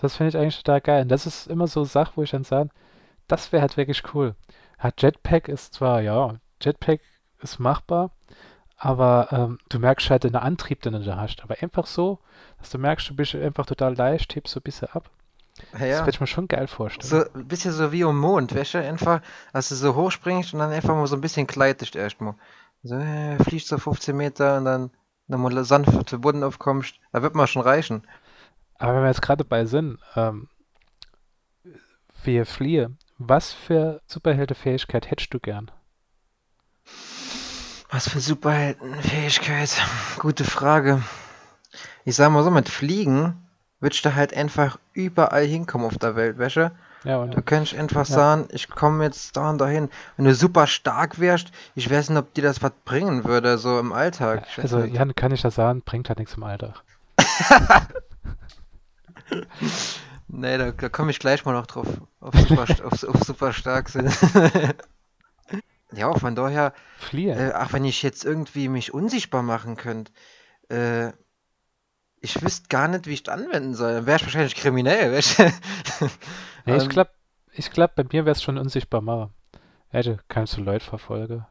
Das 0.00 0.16
finde 0.16 0.30
ich 0.30 0.36
eigentlich 0.36 0.62
total 0.62 0.80
geil. 0.80 1.02
Und 1.02 1.08
das 1.08 1.26
ist 1.26 1.46
immer 1.46 1.66
so 1.66 1.80
eine 1.80 1.88
Sache, 1.88 2.12
wo 2.16 2.22
ich 2.22 2.30
dann 2.30 2.44
sage, 2.44 2.70
das 3.28 3.52
wäre 3.52 3.62
halt 3.62 3.76
wirklich 3.76 4.02
cool. 4.14 4.34
Hat 4.78 5.02
Jetpack 5.02 5.48
ist 5.48 5.74
zwar, 5.74 6.00
ja, 6.00 6.36
Jetpack 6.62 7.00
ist 7.42 7.58
machbar, 7.58 8.10
aber 8.76 9.28
ähm, 9.30 9.58
du 9.68 9.78
merkst 9.78 10.10
halt 10.10 10.24
den 10.24 10.36
Antrieb, 10.36 10.82
den 10.82 10.94
du 10.94 11.00
da 11.00 11.16
hast. 11.16 11.42
Aber 11.42 11.56
einfach 11.60 11.86
so, 11.86 12.18
dass 12.58 12.70
du 12.70 12.78
merkst, 12.78 13.10
du 13.10 13.14
bist 13.14 13.34
einfach 13.34 13.66
total 13.66 13.94
leicht, 13.94 14.34
hebst 14.34 14.54
so 14.54 14.60
ein 14.60 14.62
bisschen 14.62 14.88
ab. 14.88 15.10
Ja, 15.72 15.78
Das 15.78 15.88
ja. 15.88 15.98
würde 16.00 16.10
ich 16.10 16.20
mir 16.20 16.26
schon 16.26 16.48
geil 16.48 16.66
vorstellen. 16.66 17.08
So 17.08 17.38
ein 17.38 17.46
bisschen 17.46 17.72
so 17.72 17.92
wie 17.92 18.04
am 18.04 18.18
Mond, 18.18 18.54
weißt 18.54 18.74
du? 18.74 18.78
Einfach, 18.78 19.20
dass 19.52 19.68
du 19.68 19.74
so 19.74 19.94
hoch 19.94 20.10
springst 20.10 20.54
und 20.54 20.60
dann 20.60 20.70
einfach 20.72 20.94
mal 20.94 21.06
so 21.06 21.16
ein 21.16 21.20
bisschen 21.20 21.46
gleitest 21.46 21.96
erstmal. 21.96 22.34
So, 22.82 22.96
äh, 22.96 23.36
fliegst 23.44 23.68
so 23.68 23.78
15 23.78 24.16
Meter 24.16 24.58
und 24.58 24.64
dann 24.64 24.90
nochmal 25.26 25.64
sanft 25.64 26.12
den 26.12 26.20
Boden 26.20 26.42
aufkommst. 26.42 26.94
Da 27.12 27.22
wird 27.22 27.34
man 27.34 27.46
schon 27.46 27.62
reichen. 27.62 28.06
Aber 28.78 28.94
wenn 28.94 29.02
wir 29.02 29.08
jetzt 29.08 29.22
gerade 29.22 29.44
dabei 29.44 29.66
sind, 29.66 29.98
ähm, 30.16 30.48
wir 32.24 32.46
fliehe, 32.46 32.96
was 33.18 33.52
für 33.52 34.00
Superheldenfähigkeit 34.06 35.10
hättest 35.10 35.32
du 35.34 35.40
gern? 35.40 35.70
Was 37.90 38.08
für 38.08 38.20
Superheldenfähigkeit? 38.20 39.82
Gute 40.18 40.44
Frage. 40.44 41.02
Ich 42.04 42.16
sag 42.16 42.30
mal 42.30 42.42
so, 42.42 42.50
mit 42.50 42.68
Fliegen 42.68 43.46
würdest 43.80 44.04
du 44.04 44.14
halt 44.14 44.34
einfach 44.34 44.78
überall 44.94 45.44
hinkommen 45.44 45.86
auf 45.86 45.98
der 45.98 46.16
Welt, 46.16 46.38
weißt 46.38 46.56
du? 46.56 46.72
Ja, 47.04 47.18
und 47.18 47.34
Du 47.34 47.40
könntest 47.40 47.74
einfach 47.74 48.06
Ja. 48.08 48.14
sagen, 48.14 48.48
ich 48.50 48.68
komme 48.68 49.04
jetzt 49.04 49.36
da 49.36 49.48
und 49.50 49.58
dahin. 49.58 49.88
Wenn 50.16 50.26
du 50.26 50.34
super 50.34 50.66
stark 50.66 51.18
wärst, 51.18 51.50
ich 51.74 51.90
weiß 51.90 52.10
nicht, 52.10 52.18
ob 52.18 52.34
dir 52.34 52.42
das 52.42 52.62
was 52.62 52.72
bringen 52.84 53.24
würde, 53.24 53.56
so 53.58 53.78
im 53.78 53.92
Alltag. 53.92 54.46
Also 54.58 54.78
nicht. 54.80 54.94
Jan, 54.94 55.14
kann 55.14 55.32
ich 55.32 55.40
das 55.42 55.54
sagen, 55.54 55.80
bringt 55.82 56.08
halt 56.08 56.18
nichts 56.18 56.34
im 56.34 56.42
Alltag. 56.42 56.82
Nee, 60.32 60.58
da, 60.58 60.70
da 60.70 60.88
komme 60.88 61.10
ich 61.10 61.18
gleich 61.18 61.44
mal 61.44 61.52
noch 61.52 61.66
drauf. 61.66 61.86
Auf 62.20 62.34
super, 62.36 62.62
auf, 62.62 63.02
auf 63.04 63.22
super 63.24 63.52
stark 63.52 63.88
sind. 63.88 64.16
ja, 65.92 66.12
von 66.14 66.36
daher, 66.36 66.72
Fliehe. 66.98 67.34
äh, 67.34 67.52
ach, 67.52 67.72
wenn 67.72 67.84
ich 67.84 68.02
jetzt 68.02 68.24
irgendwie 68.24 68.68
mich 68.68 68.94
unsichtbar 68.94 69.42
machen 69.42 69.76
könnte, 69.76 70.12
äh, 70.68 71.12
ich 72.20 72.40
wüsste 72.42 72.68
gar 72.68 72.86
nicht, 72.86 73.06
wie 73.06 73.14
ich 73.14 73.22
das 73.24 73.34
anwenden 73.34 73.74
soll. 73.74 73.92
Dann 73.94 74.06
wäre 74.06 74.18
ich 74.18 74.22
wahrscheinlich 74.24 74.54
kriminell, 74.54 75.12
nee, 76.66 76.76
ich 76.76 76.84
ähm, 76.84 76.88
glaube, 76.88 77.10
ich 77.52 77.70
glaub, 77.70 77.94
bei 77.94 78.04
mir 78.04 78.24
wäre 78.24 78.32
es 78.32 78.42
schon 78.42 78.58
unsichtbar. 78.58 79.30
Ja, 79.92 80.02
du 80.02 80.18
kannst 80.28 80.56
du 80.56 80.62
Leute 80.62 80.84
verfolgen. 80.84 81.46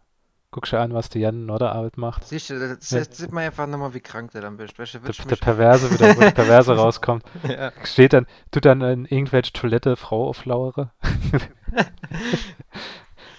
Guck 0.51 0.65
dir 0.65 0.79
an, 0.79 0.95
was 0.95 1.09
der 1.09 1.21
Jan 1.21 1.45
Norderarbeit 1.45 1.97
macht. 1.97 2.25
Siehst 2.25 2.49
du, 2.49 2.57
das, 2.57 2.89
Ja. 2.89 3.03
sieht 3.03 3.31
man 3.31 3.43
einfach 3.43 3.67
nochmal, 3.67 3.93
wie 3.93 3.99
krank 3.99 4.31
der 4.31 4.41
dann 4.41 4.57
bist. 4.57 4.79
Weißt 4.79 4.95
du, 4.95 4.99
Der, 4.99 5.13
der 5.13 5.35
Perverse 5.35 5.91
wieder, 5.91 6.15
wo 6.15 6.21
der 6.21 6.31
Perverse 6.31 6.73
rauskommt. 6.75 7.23
ja. 7.47 7.71
Steht 7.83 8.13
dann, 8.13 8.25
du 8.49 8.59
dann 8.59 8.81
in 8.81 9.05
irgendwelche 9.05 9.53
Toilette 9.53 9.95
Frau 9.95 10.27
auflauere. 10.27 10.91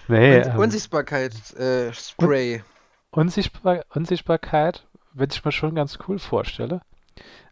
nee, 0.07 0.37
Und 0.37 0.47
ähm, 0.47 0.57
Unsichtbarkeit, 0.57 1.53
äh, 1.55 1.91
Spray. 1.93 2.63
Unsichtbar 3.09 3.83
Unsichtbarkeit 3.89 4.87
würde 5.13 5.33
ich 5.33 5.43
mir 5.43 5.51
schon 5.51 5.75
ganz 5.75 5.99
cool 6.07 6.17
vorstellen. 6.17 6.79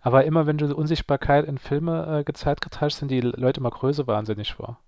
Aber 0.01 0.25
immer 0.25 0.45
wenn 0.47 0.57
du 0.57 0.73
Unsichtbarkeit 0.75 1.45
in 1.45 1.57
Filme 1.57 2.19
äh, 2.19 2.23
gezeigt 2.23 2.65
hast, 2.79 2.97
sind 2.97 3.09
die 3.11 3.21
Leute 3.21 3.59
immer 3.59 3.69
größer 3.71 4.07
wahnsinnig 4.07 4.53
vor. 4.53 4.79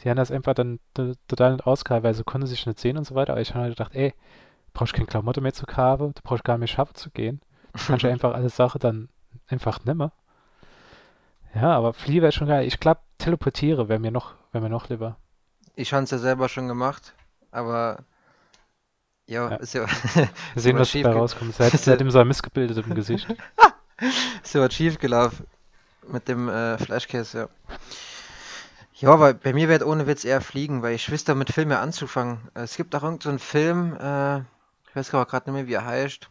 Die 0.00 0.08
haben 0.08 0.16
das 0.16 0.30
einfach 0.30 0.54
dann 0.54 0.80
total 0.94 1.52
nicht 1.52 1.66
ausgehalten, 1.66 2.04
weil 2.04 2.14
sie 2.14 2.24
konnten 2.24 2.46
sich 2.46 2.66
nicht 2.66 2.78
sehen 2.78 2.96
und 2.96 3.04
so 3.04 3.14
weiter. 3.14 3.32
Aber 3.32 3.40
ich 3.40 3.50
habe 3.50 3.64
halt 3.64 3.76
gedacht, 3.76 3.94
ey, 3.94 4.10
du 4.10 4.70
brauchst 4.72 4.94
keine 4.94 5.06
Klamotte 5.06 5.40
mehr 5.40 5.52
zu 5.52 5.66
kaufen, 5.66 6.12
du 6.14 6.20
brauchst 6.22 6.44
gar 6.44 6.54
nicht 6.54 6.60
mehr 6.60 6.68
schaffen 6.68 6.94
zu 6.94 7.10
gehen. 7.10 7.40
Du 7.72 7.80
kannst 7.86 8.02
ja 8.02 8.10
einfach 8.10 8.34
alle 8.34 8.48
Sachen 8.48 8.78
dann 8.78 9.08
einfach 9.48 9.84
nimmer. 9.84 10.12
Ja, 11.54 11.76
aber 11.76 11.92
Flieh 11.92 12.22
wäre 12.22 12.32
schon 12.32 12.48
geil. 12.48 12.66
Ich 12.66 12.80
glaube, 12.80 13.00
teleportiere 13.18 13.88
wäre 13.88 14.00
mir 14.00 14.10
noch, 14.10 14.34
wäre 14.52 14.64
mir 14.64 14.70
noch 14.70 14.88
lieber. 14.88 15.16
Ich 15.74 15.92
habe 15.92 16.04
es 16.04 16.10
ja 16.10 16.18
selber 16.18 16.48
schon 16.48 16.68
gemacht, 16.68 17.14
aber 17.50 18.04
ja, 19.26 19.50
Ja. 19.50 19.56
ist 19.56 19.74
ja, 19.74 19.86
Wir 19.86 20.62
sehen, 20.62 20.72
mal 20.74 20.80
was 20.80 20.92
dabei 20.92 21.12
rauskommt. 21.12 21.54
Seit, 21.54 21.72
seitdem 21.78 22.10
so 22.10 22.18
ein 22.18 22.28
missgebildet 22.28 22.84
im 22.86 22.94
Gesicht. 22.94 23.26
ist 24.44 24.54
ja 24.54 24.60
was 24.60 24.74
schief 24.74 24.98
gelaufen 24.98 25.46
mit 26.08 26.28
dem 26.28 26.48
äh, 26.48 26.78
Flashcase, 26.78 27.38
ja. 27.38 27.48
Ja, 28.94 29.10
aber 29.12 29.34
bei 29.34 29.52
mir 29.52 29.68
wird 29.68 29.82
ohne 29.84 30.06
Witz 30.06 30.24
eher 30.24 30.40
fliegen, 30.40 30.82
weil 30.82 30.94
ich 30.94 31.10
wüsste 31.10 31.34
mit 31.34 31.50
Filmen 31.52 31.76
anzufangen. 31.76 32.48
Äh, 32.54 32.62
Es 32.62 32.76
gibt 32.76 32.94
auch 32.94 33.02
irgendeinen 33.02 33.38
so 33.38 33.44
Film, 33.44 33.94
äh, 34.00 34.38
ich 34.40 34.94
weiß 34.96 35.12
aber 35.14 35.26
gerade 35.26 35.50
nicht 35.50 35.54
mehr, 35.60 35.66
wie 35.68 35.74
er 35.74 35.84
heißt. 35.84 36.28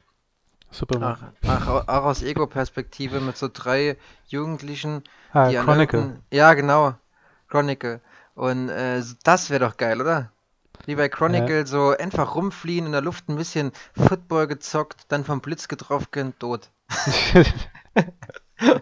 Superman. 0.72 1.18
Ach, 1.20 1.32
ach, 1.48 1.68
au- 1.68 1.82
auch 1.88 2.06
aus 2.06 2.22
Ego-Perspektive 2.22 3.20
mit 3.22 3.38
so 3.38 3.50
drei 3.52 3.98
Jugendlichen, 4.28 5.04
Ah, 5.34 5.50
die 5.50 5.56
Chronicle. 5.56 6.22
Ja, 6.32 6.54
genau. 6.54 6.96
Chronicle. 7.50 8.02
Und 8.36 8.70
äh, 8.70 9.02
das 9.24 9.50
wäre 9.50 9.66
doch 9.68 9.78
geil, 9.78 10.02
oder? 10.02 10.32
Wie 10.86 10.96
bei 10.96 11.10
Chronicle, 11.10 11.68
so 11.68 11.90
einfach 11.98 12.36
rumfliehen, 12.36 12.86
in 12.88 12.92
der 12.94 13.02
Luft 13.02 13.30
ein 13.30 13.36
bisschen 13.38 13.72
Football 13.96 14.48
gezockt, 14.48 15.06
dann 15.10 15.26
vom 15.26 15.42
Blitz 15.42 15.68
getroffen, 15.68 16.34
tot. 16.40 16.70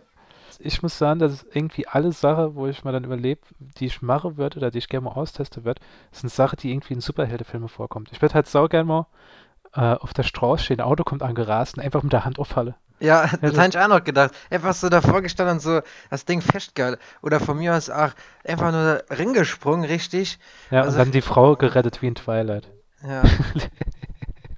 ich 0.59 0.81
muss 0.81 0.97
sagen, 0.97 1.19
dass 1.19 1.43
irgendwie 1.43 1.87
alle 1.87 2.11
Sachen, 2.11 2.55
wo 2.55 2.67
ich 2.67 2.83
mal 2.83 2.91
dann 2.91 3.03
überlebe, 3.05 3.41
die 3.59 3.85
ich 3.85 4.01
mache 4.01 4.37
würde 4.37 4.57
oder 4.57 4.71
die 4.71 4.79
ich 4.79 4.89
gerne 4.89 5.05
mal 5.05 5.11
austesten 5.11 5.63
würde, 5.65 5.81
sind 6.11 6.31
Sachen, 6.31 6.57
die 6.57 6.71
irgendwie 6.71 6.93
in 6.95 7.01
Superheldenfilmen 7.01 7.69
vorkommt. 7.69 8.09
Ich 8.11 8.21
würde 8.21 8.33
halt 8.35 8.47
sau 8.47 8.67
gerne 8.67 8.85
mal 8.85 9.07
äh, 9.73 9.93
auf 9.95 10.13
der 10.13 10.23
Straße 10.23 10.65
stehen, 10.65 10.79
ein 10.81 10.85
Auto 10.87 11.03
kommt 11.03 11.23
angerast 11.23 11.77
und 11.77 11.83
einfach 11.83 12.03
mit 12.03 12.11
der 12.13 12.25
Hand 12.25 12.39
auffalle. 12.39 12.75
Ja, 12.99 13.27
das 13.41 13.53
das- 13.53 13.57
habe 13.57 13.69
ich 13.69 13.79
auch 13.79 13.87
noch 13.87 14.03
gedacht. 14.03 14.31
Einfach 14.49 14.73
so 14.73 14.89
davor 14.89 15.21
gestanden 15.21 15.55
und 15.55 15.59
so 15.61 15.79
das 16.09 16.25
Ding 16.25 16.41
festgehalten. 16.41 17.01
Oder 17.21 17.39
von 17.39 17.57
mir 17.57 17.73
aus 17.75 17.89
auch 17.89 18.09
einfach 18.45 18.71
nur 18.73 19.01
Ring 19.17 19.31
gesprungen, 19.33 19.85
richtig. 19.85 20.39
Ja, 20.71 20.81
Also- 20.81 20.97
und 20.97 21.05
dann 21.05 21.11
die 21.11 21.21
Frau 21.21 21.55
gerettet 21.55 22.01
wie 22.01 22.07
in 22.07 22.15
Twilight. 22.15 22.67
Ja. 23.07 23.21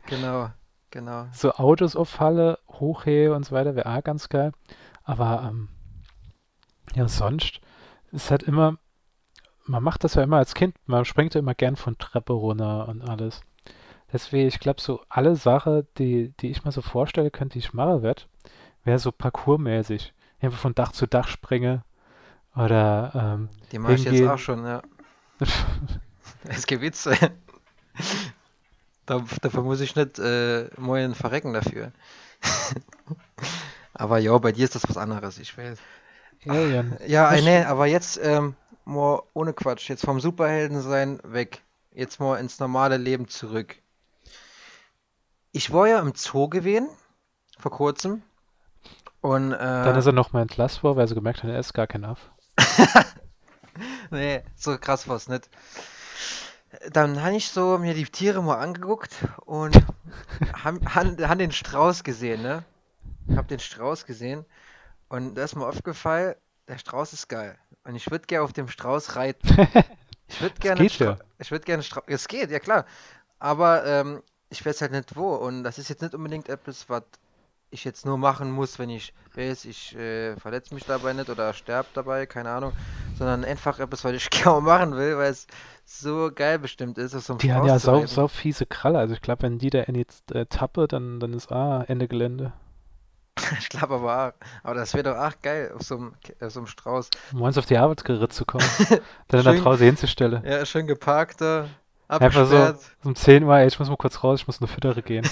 Genau, 0.07 0.49
genau. 0.91 1.27
So 1.33 1.53
Autos 1.53 1.95
auffalle, 1.95 2.59
hochhehe 2.67 3.33
und 3.33 3.45
so 3.45 3.55
weiter, 3.55 3.75
wäre 3.75 3.89
auch 3.89 4.03
ganz 4.03 4.29
geil. 4.29 4.51
Aber 5.03 5.47
ähm, 5.49 5.69
ja, 6.93 7.07
sonst 7.07 7.61
ist 8.11 8.31
halt 8.31 8.43
immer, 8.43 8.77
man 9.65 9.83
macht 9.83 10.03
das 10.03 10.15
ja 10.15 10.23
immer 10.23 10.37
als 10.37 10.53
Kind, 10.53 10.75
man 10.85 11.05
springt 11.05 11.33
ja 11.33 11.39
immer 11.39 11.55
gern 11.55 11.75
von 11.75 11.97
Treppe 11.97 12.33
runter 12.33 12.87
und 12.87 13.01
alles. 13.01 13.41
Deswegen, 14.13 14.47
ich 14.47 14.59
glaube, 14.59 14.81
so 14.81 15.01
alle 15.07 15.35
Sachen, 15.35 15.87
die, 15.97 16.33
die 16.39 16.51
ich 16.51 16.65
mir 16.65 16.71
so 16.71 16.81
vorstellen 16.81 17.31
könnte, 17.31 17.53
die 17.53 17.59
ich 17.59 17.73
machen 17.73 18.01
werde, 18.01 18.23
wäre 18.83 18.99
so 18.99 19.11
parkourmäßig. 19.11 20.13
Einfach 20.41 20.59
von 20.59 20.75
Dach 20.75 20.91
zu 20.91 21.07
Dach 21.07 21.27
springe 21.27 21.83
oder 22.55 23.11
ähm, 23.15 23.49
Die 23.71 23.79
mache 23.79 23.93
ich 23.93 24.03
jetzt 24.03 24.27
auch 24.27 24.37
schon, 24.37 24.65
ja. 24.65 24.81
Es 26.43 26.65
gibt 26.65 26.81
Witze. 26.81 27.15
Da, 29.05 29.23
dafür 29.41 29.63
muss 29.63 29.81
ich 29.81 29.95
nicht 29.95 30.19
äh, 30.19 30.69
moin 30.77 31.15
verrecken 31.15 31.53
dafür. 31.53 31.91
Aber 33.93 34.17
ja, 34.19 34.37
bei 34.37 34.51
dir 34.51 34.63
ist 34.65 34.75
das 34.75 34.87
was 34.87 34.97
anderes, 34.97 35.37
ich 35.37 35.57
weiß. 35.57 35.77
ja, 36.45 36.53
Jan, 36.53 36.97
Ja, 37.07 37.31
Was- 37.31 37.39
äh, 37.39 37.41
nee, 37.41 37.63
aber 37.63 37.85
jetzt 37.85 38.19
ähm, 38.23 38.55
mal 38.85 39.21
ohne 39.33 39.53
Quatsch, 39.53 39.89
jetzt 39.89 40.05
vom 40.05 40.19
Superhelden 40.19 40.81
sein 40.81 41.19
weg. 41.23 41.61
Jetzt 41.93 42.19
mal 42.19 42.37
ins 42.39 42.59
normale 42.59 42.97
Leben 42.97 43.27
zurück. 43.27 43.75
Ich 45.51 45.73
war 45.73 45.87
ja 45.87 45.99
im 45.99 46.13
Zoo 46.15 46.47
gewesen, 46.47 46.89
vor 47.59 47.71
kurzem. 47.71 48.23
Und 49.19 49.51
dann 49.51 49.95
äh, 49.95 49.99
ist 49.99 50.05
er 50.05 50.13
nochmal 50.13 50.43
entlassen 50.43 50.81
worden, 50.83 50.97
weil 50.97 51.07
sie 51.07 51.15
gemerkt 51.15 51.43
haben, 51.43 51.49
er 51.49 51.59
ist 51.59 51.73
gar 51.73 51.87
kein 51.87 52.05
Aff. 52.05 52.31
Nee, 54.09 54.43
so 54.55 54.77
krass 54.77 55.07
war's 55.07 55.29
nicht. 55.29 55.49
Dann 56.91 57.21
habe 57.21 57.35
ich 57.35 57.49
so 57.49 57.77
mir 57.77 57.93
die 57.93 58.05
Tiere 58.05 58.41
mal 58.41 58.57
angeguckt 58.57 59.11
und 59.45 59.75
han 60.63 61.37
den 61.37 61.51
Strauß 61.51 62.03
gesehen, 62.03 62.41
ne? 62.41 62.63
Hab 63.35 63.47
den 63.47 63.59
Strauß 63.59 64.05
gesehen 64.05 64.45
und 65.09 65.35
da 65.35 65.43
ist 65.43 65.55
mir 65.55 65.67
aufgefallen, 65.67 66.35
der 66.67 66.77
Strauß 66.77 67.13
ist 67.13 67.27
geil. 67.27 67.57
Und 67.83 67.95
ich 67.95 68.09
würde 68.09 68.25
gerne 68.25 68.45
auf 68.45 68.53
dem 68.53 68.67
Strauß 68.67 69.15
reiten. 69.15 69.67
Ich 70.31 70.39
würde 70.39 70.55
gerne 70.59 70.81
geht 70.81 70.97
ja. 70.99 71.17
ich 71.39 71.51
würde 71.51 71.65
gerne 71.65 71.83
Strauß. 71.83 72.05
Es 72.07 72.29
geht, 72.29 72.51
ja 72.51 72.59
klar. 72.59 72.85
Aber 73.37 73.85
ähm, 73.85 74.23
ich 74.49 74.65
weiß 74.65 74.79
halt 74.79 74.93
nicht 74.93 75.17
wo. 75.17 75.35
Und 75.35 75.63
das 75.63 75.77
ist 75.77 75.89
jetzt 75.89 76.01
nicht 76.01 76.15
unbedingt 76.15 76.47
etwas, 76.47 76.87
was 76.87 77.03
ich 77.69 77.83
jetzt 77.83 78.05
nur 78.05 78.17
machen 78.17 78.49
muss, 78.49 78.79
wenn 78.79 78.89
ich 78.89 79.13
weiß, 79.33 79.65
ich 79.65 79.93
äh, 79.95 80.37
verletze 80.37 80.73
mich 80.73 80.85
dabei 80.85 81.11
nicht 81.11 81.29
oder 81.29 81.53
sterbe 81.53 81.89
dabei, 81.93 82.25
keine 82.27 82.49
Ahnung. 82.49 82.71
Sondern 83.21 83.45
einfach 83.45 83.79
etwas, 83.79 84.03
was 84.03 84.13
ich 84.13 84.29
gerne 84.29 84.61
machen 84.61 84.95
will, 84.95 85.17
weil 85.17 85.31
es 85.31 85.47
so 85.85 86.31
geil 86.33 86.59
bestimmt 86.59 86.97
ist, 86.97 87.11
so 87.11 87.33
einem 87.33 87.39
Die 87.39 87.53
haben 87.53 87.67
ja 87.67 87.77
zu 87.77 88.05
sau, 88.07 88.27
fiese 88.27 88.65
Kralle. 88.65 88.99
Also 88.99 89.13
ich 89.13 89.21
glaube, 89.21 89.43
wenn 89.43 89.57
die 89.59 89.69
da 89.69 89.81
in 89.81 89.95
jetzt 89.95 90.31
äh, 90.31 90.45
tappe, 90.45 90.87
dann, 90.87 91.19
dann 91.19 91.33
ist 91.33 91.51
ah, 91.51 91.83
Ende 91.87 92.07
Gelände. 92.07 92.53
Ich 93.59 93.69
glaube 93.69 93.95
aber 93.95 94.27
auch. 94.27 94.33
Aber 94.63 94.75
das 94.75 94.93
wäre 94.93 95.03
doch 95.03 95.17
auch 95.17 95.33
geil, 95.41 95.71
auf 95.75 95.83
so 95.83 95.95
einem, 95.95 96.13
auf 96.41 96.51
so 96.51 96.59
einem 96.59 96.67
Strauß. 96.67 97.09
Um 97.33 97.41
uns 97.41 97.57
auf 97.57 97.65
die 97.65 97.77
Arbeit 97.77 98.03
geritzt 98.03 98.37
zu 98.37 98.45
kommen. 98.45 98.65
dann 99.27 99.43
da 99.43 99.53
Schön- 99.53 99.63
draußen 99.63 99.85
hinzustellen. 99.85 100.43
Ja, 100.45 100.65
schön 100.65 100.85
geparkt 100.87 101.41
da, 101.41 101.67
Einfach 102.19 102.45
so 102.45 102.75
um 103.05 103.15
10 103.15 103.43
Uhr, 103.43 103.57
ey, 103.57 103.67
ich 103.67 103.79
muss 103.79 103.87
mal 103.87 103.95
kurz 103.95 104.21
raus, 104.21 104.41
ich 104.41 104.47
muss 104.47 104.59
eine 104.59 104.67
Füttere 104.67 105.01
gehen. 105.01 105.25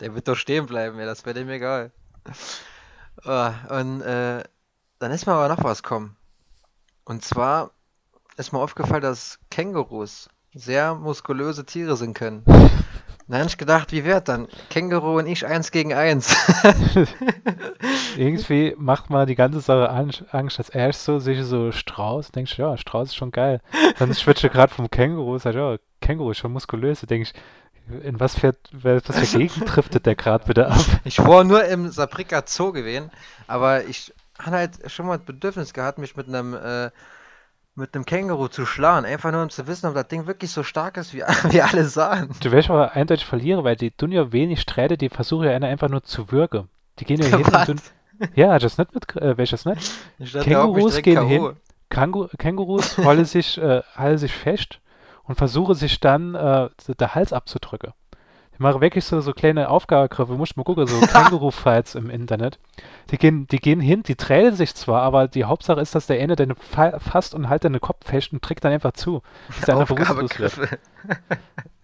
Der 0.00 0.14
wird 0.14 0.26
doch 0.26 0.36
stehen 0.36 0.64
bleiben, 0.66 0.98
ja, 0.98 1.04
das 1.04 1.26
wäre 1.26 1.34
dem 1.34 1.50
egal. 1.50 1.90
Ah, 3.24 3.52
und 3.80 4.00
äh, 4.00 4.42
dann 4.98 5.12
ist 5.12 5.26
mir 5.26 5.32
aber 5.32 5.54
noch 5.54 5.62
was 5.64 5.82
kommen. 5.82 6.16
Und 7.08 7.24
zwar 7.24 7.70
ist 8.36 8.52
mir 8.52 8.58
aufgefallen, 8.58 9.00
dass 9.00 9.38
Kängurus 9.50 10.28
sehr 10.52 10.94
muskulöse 10.94 11.64
Tiere 11.64 11.96
sind 11.96 12.12
können. 12.12 12.42
Dann 13.26 13.40
habe 13.40 13.48
ich 13.48 13.56
gedacht, 13.56 13.92
wie 13.92 14.04
wär's 14.04 14.24
dann? 14.24 14.46
Känguru 14.68 15.18
und 15.18 15.26
ich 15.26 15.46
eins 15.46 15.70
gegen 15.70 15.94
eins. 15.94 16.36
Irgendwie 18.18 18.74
macht 18.76 19.08
man 19.08 19.26
die 19.26 19.36
ganze 19.36 19.60
Sache 19.60 19.88
Angst, 19.88 20.58
als 20.58 20.68
erst 20.68 21.04
so, 21.04 21.18
sehe 21.18 21.40
ich 21.40 21.46
so 21.46 21.72
Strauß, 21.72 22.30
denkst 22.32 22.56
du, 22.56 22.62
ja, 22.62 22.76
Strauß 22.76 23.08
ist 23.08 23.16
schon 23.16 23.32
geil. 23.32 23.62
Dann 23.98 24.12
switche 24.12 24.50
gerade 24.50 24.72
vom 24.72 24.90
Känguru, 24.90 25.38
sag 25.38 25.52
ich, 25.52 25.56
ja, 25.56 25.76
Känguru 26.02 26.32
ist 26.32 26.38
schon 26.38 26.52
muskulös. 26.52 27.00
Denke 27.00 27.30
ich, 27.30 28.04
in 28.04 28.20
was 28.20 28.38
für, 28.38 28.54
was 28.72 29.02
für 29.02 29.38
Gegend 29.38 29.64
driftet 29.76 30.04
der 30.04 30.14
gerade 30.14 30.44
bitte 30.44 30.68
ab? 30.68 30.84
Ich 31.04 31.18
war 31.18 31.42
nur 31.44 31.64
im 31.64 31.90
Saarbrücker 31.90 32.42
Zoo 32.46 32.72
gewesen, 32.72 33.10
aber 33.46 33.84
ich 33.84 34.12
habe 34.38 34.56
halt 34.56 34.90
schon 34.90 35.06
mal 35.06 35.16
das 35.18 35.26
Bedürfnis 35.26 35.72
gehabt, 35.72 35.98
mich 35.98 36.16
mit 36.16 36.28
einem 36.28 36.54
äh, 36.54 36.90
mit 37.78 37.94
einem 37.94 38.04
Känguru 38.04 38.48
zu 38.48 38.66
schlagen. 38.66 39.06
Einfach 39.06 39.30
nur 39.30 39.42
um 39.42 39.50
zu 39.50 39.66
wissen, 39.66 39.86
ob 39.86 39.94
das 39.94 40.08
Ding 40.08 40.26
wirklich 40.26 40.50
so 40.50 40.62
stark 40.62 40.96
ist, 40.96 41.14
wie, 41.14 41.22
wie 41.50 41.62
alle 41.62 41.84
sagen. 41.84 42.34
Du 42.42 42.50
wirst 42.50 42.70
aber 42.70 42.92
eindeutig 42.92 43.24
verlieren, 43.24 43.64
weil 43.64 43.76
die 43.76 43.90
tun 43.90 44.12
ja 44.12 44.32
wenig 44.32 44.60
Sträte, 44.60 44.98
die 44.98 45.08
versuchen 45.08 45.46
ja 45.46 45.52
einer 45.52 45.68
einfach 45.68 45.88
nur 45.88 46.02
zu 46.02 46.30
würgen. 46.32 46.68
Die 46.98 47.04
gehen 47.04 47.20
ja 47.22 47.26
hin 47.36 47.46
und 47.46 47.66
tun, 47.66 47.80
ja, 48.34 48.58
das 48.58 48.78
nicht 48.78 48.94
mit, 48.94 49.16
äh, 49.16 49.34
das 49.36 49.64
nicht? 49.64 49.92
Kängurus 50.42 51.00
gehen 51.02 51.26
hin. 51.26 51.56
Kangu 51.88 52.26
Kängurus 52.36 52.98
halten 53.04 53.24
sich, 53.24 53.58
äh, 53.58 53.82
halten 53.94 54.18
sich 54.18 54.32
fest 54.32 54.80
und 55.24 55.36
versuchen 55.36 55.74
sich 55.74 56.00
dann 56.00 56.34
äh, 56.34 56.68
der 56.98 57.14
Hals 57.14 57.32
abzudrücken. 57.32 57.92
Die 58.58 58.62
machen 58.62 58.80
wirklich 58.80 59.04
so, 59.04 59.20
so 59.20 59.32
kleine 59.32 59.68
Aufgabegriffe. 59.68 60.32
Musst 60.32 60.56
mal 60.56 60.64
gucken, 60.64 60.86
so 60.86 61.00
Känguru-Fights 61.06 61.94
im 61.94 62.10
Internet. 62.10 62.58
Die 63.10 63.18
gehen, 63.18 63.46
die 63.46 63.58
gehen 63.58 63.80
hin, 63.80 64.02
die 64.02 64.16
tränen 64.16 64.56
sich 64.56 64.74
zwar, 64.74 65.02
aber 65.02 65.28
die 65.28 65.44
Hauptsache 65.44 65.80
ist, 65.80 65.94
dass 65.94 66.06
der 66.06 66.20
eine 66.20 66.34
den 66.34 66.56
fa 66.56 66.98
fasst 66.98 67.34
und 67.34 67.48
halt 67.48 67.64
deinen 67.64 67.80
Kopf 67.80 68.04
fest 68.06 68.32
und 68.32 68.42
trägt 68.42 68.64
dann 68.64 68.72
einfach 68.72 68.92
zu. 68.92 69.22
Dass 69.48 69.60
der 69.66 69.76
andere 69.76 69.94
bewusstlos 69.94 70.58
wird. 70.58 70.80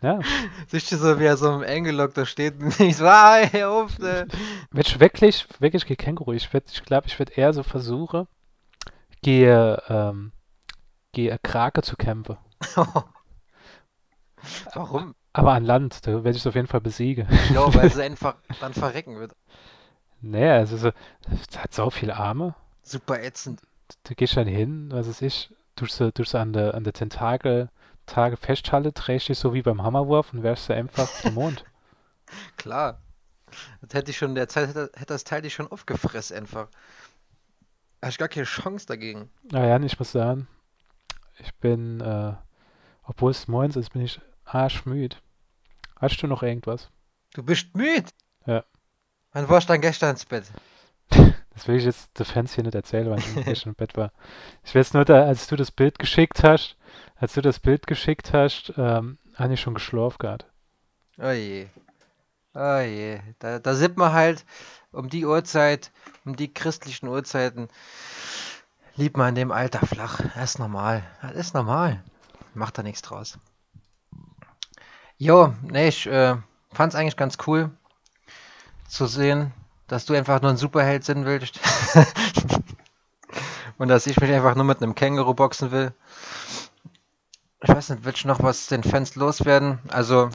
Ja. 0.02 0.20
Siehst 0.68 0.90
du 0.90 0.96
so, 0.96 1.20
wie 1.20 1.24
er 1.24 1.36
so 1.36 1.52
im 1.52 1.62
Engelock 1.62 2.12
da 2.14 2.26
steht 2.26 2.60
und 2.60 2.78
ich 2.80 2.96
so, 2.96 3.06
ah, 3.06 3.38
hör 3.50 3.70
auf, 3.70 3.98
ne? 3.98 4.26
Ich 4.74 4.98
wirklich, 4.98 5.46
wirklich 5.60 5.86
gegen 5.86 6.02
Känguru. 6.02 6.32
Ich 6.32 6.50
glaube, 6.50 6.66
ich, 6.70 6.82
glaub, 6.82 7.06
ich 7.06 7.18
werde 7.18 7.32
eher 7.32 7.52
so 7.52 7.62
versuchen, 7.62 8.26
gehe, 9.22 9.80
ähm, 9.88 10.32
gehe 11.12 11.38
Krake 11.42 11.82
zu 11.82 11.96
kämpfen. 11.96 12.36
Warum? 14.74 15.14
Aber 15.34 15.52
an 15.52 15.64
Land, 15.64 16.06
da 16.06 16.12
werde 16.12 16.30
ich 16.30 16.38
es 16.38 16.46
auf 16.46 16.54
jeden 16.54 16.68
Fall 16.68 16.80
besiegen. 16.80 17.26
Ja, 17.52 17.74
weil 17.74 17.90
sie 17.90 18.02
einfach 18.04 18.36
dann 18.60 18.72
verrecken 18.72 19.18
wird. 19.18 19.34
Naja, 20.22 20.54
also 20.54 20.76
so, 20.76 20.92
es 21.30 21.58
hat 21.58 21.74
so 21.74 21.90
viele 21.90 22.16
Arme. 22.16 22.54
Super 22.82 23.20
ätzend. 23.22 23.60
Gehst 24.04 24.34
du 24.34 24.36
dann 24.36 24.46
hin, 24.46 24.88
was 24.92 25.08
weiß 25.08 25.22
ich, 25.22 25.50
tust 25.76 25.98
du, 26.00 26.12
tust 26.12 26.34
du 26.34 26.38
an 26.38 26.52
der, 26.52 26.74
an 26.74 26.84
der 26.84 26.92
Tentakel 26.92 27.68
Tage 28.06 28.36
festhalte, 28.36 28.92
drehst 28.92 29.28
dich 29.28 29.38
so 29.38 29.54
wie 29.54 29.62
beim 29.62 29.82
Hammerwurf 29.82 30.32
und 30.32 30.42
wärst 30.42 30.68
du 30.68 30.74
einfach 30.74 31.08
dem 31.22 31.34
Mond. 31.34 31.64
Klar. 32.56 33.00
Das 33.80 33.94
hätte 33.94 34.10
ich 34.10 34.18
schon, 34.18 34.34
der 34.34 34.48
Zeit 34.48 34.68
hätte, 34.68 34.90
hätte 34.94 35.14
das 35.14 35.24
Teil 35.24 35.42
dich 35.42 35.54
schon 35.54 35.70
aufgefressen 35.70 36.36
einfach. 36.36 36.68
Hast 38.02 38.18
gar 38.18 38.28
keine 38.28 38.44
Chance 38.44 38.86
dagegen. 38.86 39.30
Naja, 39.50 39.82
ich 39.82 39.98
muss 39.98 40.12
sagen, 40.12 40.46
ich 41.38 41.54
bin, 41.54 42.00
äh, 42.00 42.34
obwohl 43.04 43.30
es 43.30 43.48
morgens 43.48 43.76
ist, 43.76 43.92
bin 43.92 44.02
ich 44.02 44.20
arschmüd. 44.54 45.20
Hast 45.96 46.22
du 46.22 46.26
noch 46.26 46.42
irgendwas? 46.42 46.90
Du 47.34 47.42
bist 47.42 47.74
müde. 47.74 48.10
Ja. 48.46 48.64
Wann 49.32 49.48
warst 49.48 49.68
du 49.68 49.72
dann 49.72 49.80
gestern 49.80 50.10
ins 50.10 50.24
Bett? 50.24 50.44
Das 51.54 51.68
will 51.68 51.76
ich 51.76 51.84
jetzt 51.84 52.18
den 52.18 52.26
Fans 52.26 52.52
hier 52.52 52.64
nicht 52.64 52.74
erzählen, 52.74 53.08
weil 53.08 53.20
ich 53.20 53.44
gestern 53.44 53.68
im 53.68 53.74
Bett 53.76 53.96
war. 53.96 54.10
Ich 54.64 54.74
weiß 54.74 54.92
nur, 54.92 55.04
da, 55.04 55.24
als 55.24 55.46
du 55.46 55.54
das 55.54 55.70
Bild 55.70 56.00
geschickt 56.00 56.42
hast, 56.42 56.76
als 57.14 57.34
du 57.34 57.42
das 57.42 57.60
Bild 57.60 57.86
geschickt 57.86 58.32
hast, 58.32 58.72
ähm, 58.76 59.18
habe 59.36 59.54
ich 59.54 59.60
schon 59.60 59.74
geschlafen 59.74 60.18
gehabt. 60.18 60.46
Oh 61.16 61.30
je. 61.30 61.68
Oh 62.54 62.78
je. 62.80 63.20
Da, 63.38 63.60
da 63.60 63.74
sieht 63.76 63.96
man 63.96 64.12
halt 64.12 64.44
um 64.90 65.08
die 65.08 65.24
Uhrzeit, 65.24 65.92
um 66.24 66.34
die 66.34 66.52
christlichen 66.52 67.06
Uhrzeiten, 67.06 67.68
liebt 68.96 69.16
man 69.16 69.28
in 69.28 69.34
dem 69.36 69.52
Alter 69.52 69.86
flach. 69.86 70.22
Das 70.34 70.54
ist 70.54 70.58
normal. 70.58 71.04
Das 71.22 71.34
ist 71.34 71.54
normal. 71.54 72.02
Macht 72.54 72.78
da 72.78 72.82
nichts 72.82 73.02
draus. 73.02 73.38
Jo, 75.18 75.54
nee, 75.62 75.88
ich 75.88 76.06
äh, 76.06 76.36
fand's 76.72 76.94
eigentlich 76.96 77.16
ganz 77.16 77.38
cool 77.46 77.70
zu 78.88 79.06
sehen, 79.06 79.52
dass 79.86 80.06
du 80.06 80.14
einfach 80.14 80.40
nur 80.42 80.50
ein 80.50 80.56
Superheld 80.56 81.04
sein 81.04 81.24
willst. 81.24 81.60
Und 83.78 83.88
dass 83.88 84.06
ich 84.06 84.20
mich 84.20 84.30
einfach 84.30 84.54
nur 84.54 84.64
mit 84.64 84.82
einem 84.82 84.94
Känguru 84.94 85.34
boxen 85.34 85.70
will. 85.70 85.92
Ich 87.60 87.68
weiß 87.68 87.90
nicht, 87.90 88.04
willst 88.04 88.24
du 88.24 88.28
noch 88.28 88.42
was 88.42 88.66
den 88.66 88.82
Fans 88.82 89.14
loswerden? 89.14 89.78
Also, 89.88 90.30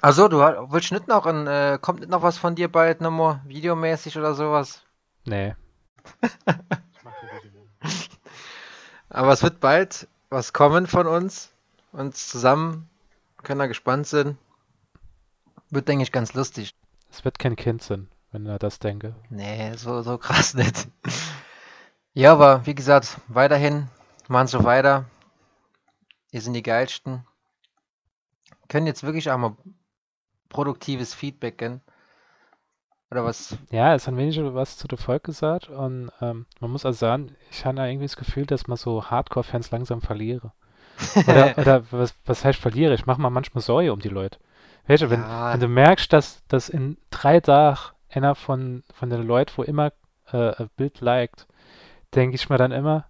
also 0.00 0.28
du 0.28 0.38
willst 0.38 0.92
nicht 0.92 1.08
noch 1.08 1.26
ein, 1.26 1.46
äh, 1.46 1.78
kommt 1.80 2.00
nicht 2.00 2.10
noch 2.10 2.22
was 2.22 2.38
von 2.38 2.54
dir 2.54 2.70
bald 2.70 3.00
nochmal, 3.00 3.40
videomäßig 3.44 4.18
oder 4.18 4.34
sowas? 4.34 4.82
Nee. 5.24 5.54
Aber 9.08 9.32
es 9.32 9.42
wird 9.42 9.60
bald 9.60 10.08
was 10.28 10.52
kommen 10.52 10.86
von 10.86 11.06
uns. 11.06 11.50
Uns 11.92 12.28
zusammen 12.28 12.88
können 13.42 13.60
wir 13.60 13.68
gespannt 13.68 14.06
sein. 14.06 14.38
Wird, 15.70 15.88
denke 15.88 16.02
ich, 16.02 16.12
ganz 16.12 16.34
lustig. 16.34 16.74
Es 17.10 17.24
wird 17.24 17.38
kein 17.38 17.56
Kind 17.56 17.82
sein. 17.82 18.08
wenn 18.30 18.46
er 18.46 18.58
das 18.58 18.78
denke. 18.78 19.14
Nee, 19.30 19.74
so, 19.76 20.02
so 20.02 20.18
krass 20.18 20.54
nicht. 20.54 20.88
Ja, 22.14 22.32
aber 22.32 22.66
wie 22.66 22.74
gesagt, 22.74 23.18
weiterhin, 23.28 23.88
machen 24.28 24.48
so 24.48 24.64
weiter. 24.64 25.06
Ihr 26.30 26.40
sind 26.40 26.54
die 26.54 26.62
geilsten. 26.62 27.26
Können 28.68 28.86
jetzt 28.86 29.02
wirklich 29.02 29.30
auch 29.30 29.38
mal 29.38 29.56
produktives 30.48 31.14
Feedback 31.14 31.58
geben. 31.58 31.80
Oder 33.10 33.24
was? 33.26 33.58
Ja, 33.70 33.94
es 33.94 34.06
hat 34.06 34.16
wenig 34.16 34.40
was 34.42 34.78
zu 34.78 34.88
der 34.88 34.96
Folge 34.96 35.24
gesagt 35.24 35.68
und 35.68 36.10
ähm, 36.22 36.46
man 36.60 36.70
muss 36.70 36.86
also 36.86 36.98
sagen, 36.98 37.36
ich 37.50 37.66
habe 37.66 37.78
irgendwie 37.86 38.06
das 38.06 38.16
Gefühl, 38.16 38.46
dass 38.46 38.68
man 38.68 38.78
so 38.78 39.04
Hardcore-Fans 39.04 39.70
langsam 39.70 40.00
verliere. 40.00 40.52
Oder, 41.26 41.54
oder 41.58 41.82
was, 41.90 42.14
was 42.26 42.44
heißt 42.44 42.58
verliere? 42.58 42.94
Ich 42.94 43.06
mache 43.06 43.20
mal 43.20 43.30
manchmal 43.30 43.62
Sorge 43.62 43.92
um 43.92 44.00
die 44.00 44.08
Leute. 44.08 44.38
Weißt 44.86 45.02
du, 45.02 45.10
wenn, 45.10 45.20
Ja. 45.20 45.52
wenn 45.52 45.60
du 45.60 45.68
merkst, 45.68 46.12
dass, 46.12 46.42
dass 46.48 46.68
in 46.68 46.96
drei 47.10 47.40
Tagen 47.40 47.78
einer 48.10 48.34
von, 48.34 48.82
von 48.94 49.10
den 49.10 49.26
Leuten, 49.26 49.52
wo 49.56 49.62
immer 49.62 49.92
äh, 50.32 50.54
ein 50.56 50.70
Bild 50.76 51.00
liked, 51.00 51.46
denke 52.14 52.34
ich 52.34 52.48
mir 52.50 52.58
dann 52.58 52.72
immer, 52.72 53.06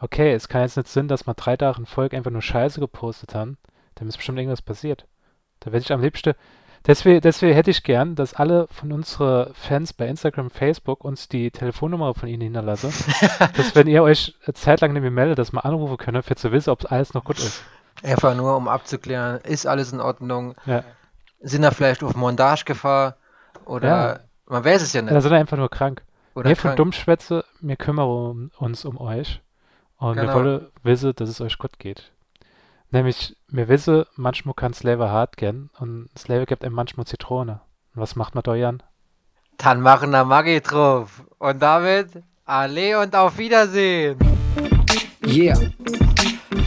okay, 0.00 0.32
es 0.32 0.48
kann 0.48 0.62
jetzt 0.62 0.76
nicht 0.76 0.88
Sinn, 0.88 1.08
dass 1.08 1.26
man 1.26 1.34
drei 1.36 1.56
Tage 1.56 1.78
in 1.78 1.86
Folge 1.86 2.16
einfach 2.16 2.30
nur 2.30 2.42
Scheiße 2.42 2.78
gepostet 2.80 3.34
haben. 3.34 3.58
Dann 3.96 4.08
ist 4.08 4.16
bestimmt 4.16 4.38
irgendwas 4.38 4.62
passiert. 4.62 5.06
Da 5.60 5.72
werde 5.72 5.82
ich 5.84 5.92
am 5.92 6.00
liebsten. 6.02 6.34
Deswegen, 6.86 7.22
deswegen 7.22 7.54
hätte 7.54 7.70
ich 7.70 7.82
gern, 7.82 8.14
dass 8.14 8.34
alle 8.34 8.68
von 8.68 8.92
unseren 8.92 9.54
Fans 9.54 9.94
bei 9.94 10.06
Instagram, 10.06 10.50
Facebook 10.50 11.02
uns 11.02 11.28
die 11.28 11.50
Telefonnummer 11.50 12.12
von 12.14 12.28
ihnen 12.28 12.42
hinterlassen. 12.42 12.92
dass 13.56 13.74
wenn 13.74 13.86
ihr 13.86 14.02
euch 14.02 14.34
eine 14.44 14.52
Zeit 14.54 14.82
lang 14.82 14.92
nicht 14.92 15.00
mehr 15.02 15.10
meldet, 15.10 15.38
dass 15.38 15.52
wir 15.52 15.64
anrufen 15.64 15.96
können, 15.96 16.22
für 16.22 16.36
zu 16.36 16.52
wissen, 16.52 16.70
ob 16.70 16.90
alles 16.92 17.14
noch 17.14 17.24
gut 17.24 17.38
ist. 17.38 17.62
Einfach 18.02 18.34
nur, 18.34 18.54
um 18.56 18.68
abzuklären, 18.68 19.40
ist 19.40 19.66
alles 19.66 19.92
in 19.92 20.00
Ordnung? 20.00 20.54
Ja. 20.66 20.84
Sind 21.40 21.62
da 21.62 21.70
vielleicht 21.70 22.02
auf 22.02 22.14
Montagegefahr? 22.16 23.16
Oder 23.64 23.88
Ja. 23.88 24.20
man 24.46 24.64
weiß 24.64 24.82
es 24.82 24.92
ja 24.92 25.00
nicht. 25.00 25.14
Da 25.14 25.20
sind 25.22 25.30
wir 25.30 25.38
einfach 25.38 25.56
nur 25.56 25.70
krank. 25.70 26.02
Oder 26.34 26.50
wir 26.50 26.56
von. 26.56 26.76
Dummschwätze, 26.76 27.44
wir 27.60 27.76
kümmern 27.76 28.50
uns 28.58 28.84
um 28.84 29.00
euch. 29.00 29.40
Und 29.96 30.16
wir 30.16 30.22
Genau. 30.22 30.34
wollen 30.34 30.66
wissen, 30.82 31.14
dass 31.16 31.30
es 31.30 31.40
euch 31.40 31.56
gut 31.56 31.78
geht. 31.78 32.12
Nämlich, 32.94 33.36
wir 33.48 33.66
wissen, 33.66 34.04
manchmal 34.14 34.54
kann 34.54 34.72
Leben 34.84 35.10
hart 35.10 35.36
gehen 35.36 35.68
und 35.80 36.08
Leben 36.28 36.46
gibt 36.46 36.64
einem 36.64 36.76
manchmal 36.76 37.06
Zitrone. 37.06 37.60
Und 37.92 38.02
was 38.02 38.14
macht 38.14 38.36
man 38.36 38.44
da, 38.44 38.54
Jan? 38.54 38.84
Dann 39.56 39.80
machen 39.80 40.12
wir 40.12 40.24
Maggi 40.24 40.60
drauf. 40.60 41.24
Und 41.38 41.60
damit, 41.60 42.22
alle 42.44 43.00
und 43.00 43.16
auf 43.16 43.36
Wiedersehen. 43.36 44.16
Yeah. 45.26 45.58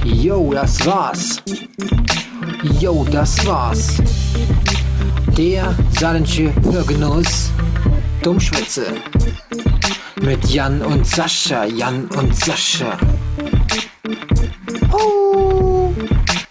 Yo, 0.03 0.51
das 0.51 0.85
war's. 0.85 1.41
Yo, 2.81 3.05
das 3.09 3.47
war's. 3.47 4.01
Der 5.37 5.73
saarländische 5.91 6.53
Hörgenuss 6.61 7.53
Dummschwätze. 8.21 8.87
Mit 10.21 10.43
Jan 10.49 10.81
und 10.81 11.07
Sascha, 11.07 11.63
Jan 11.63 12.09
und 12.17 12.35
Sascha. 12.35 12.97
Oh! 14.09 16.46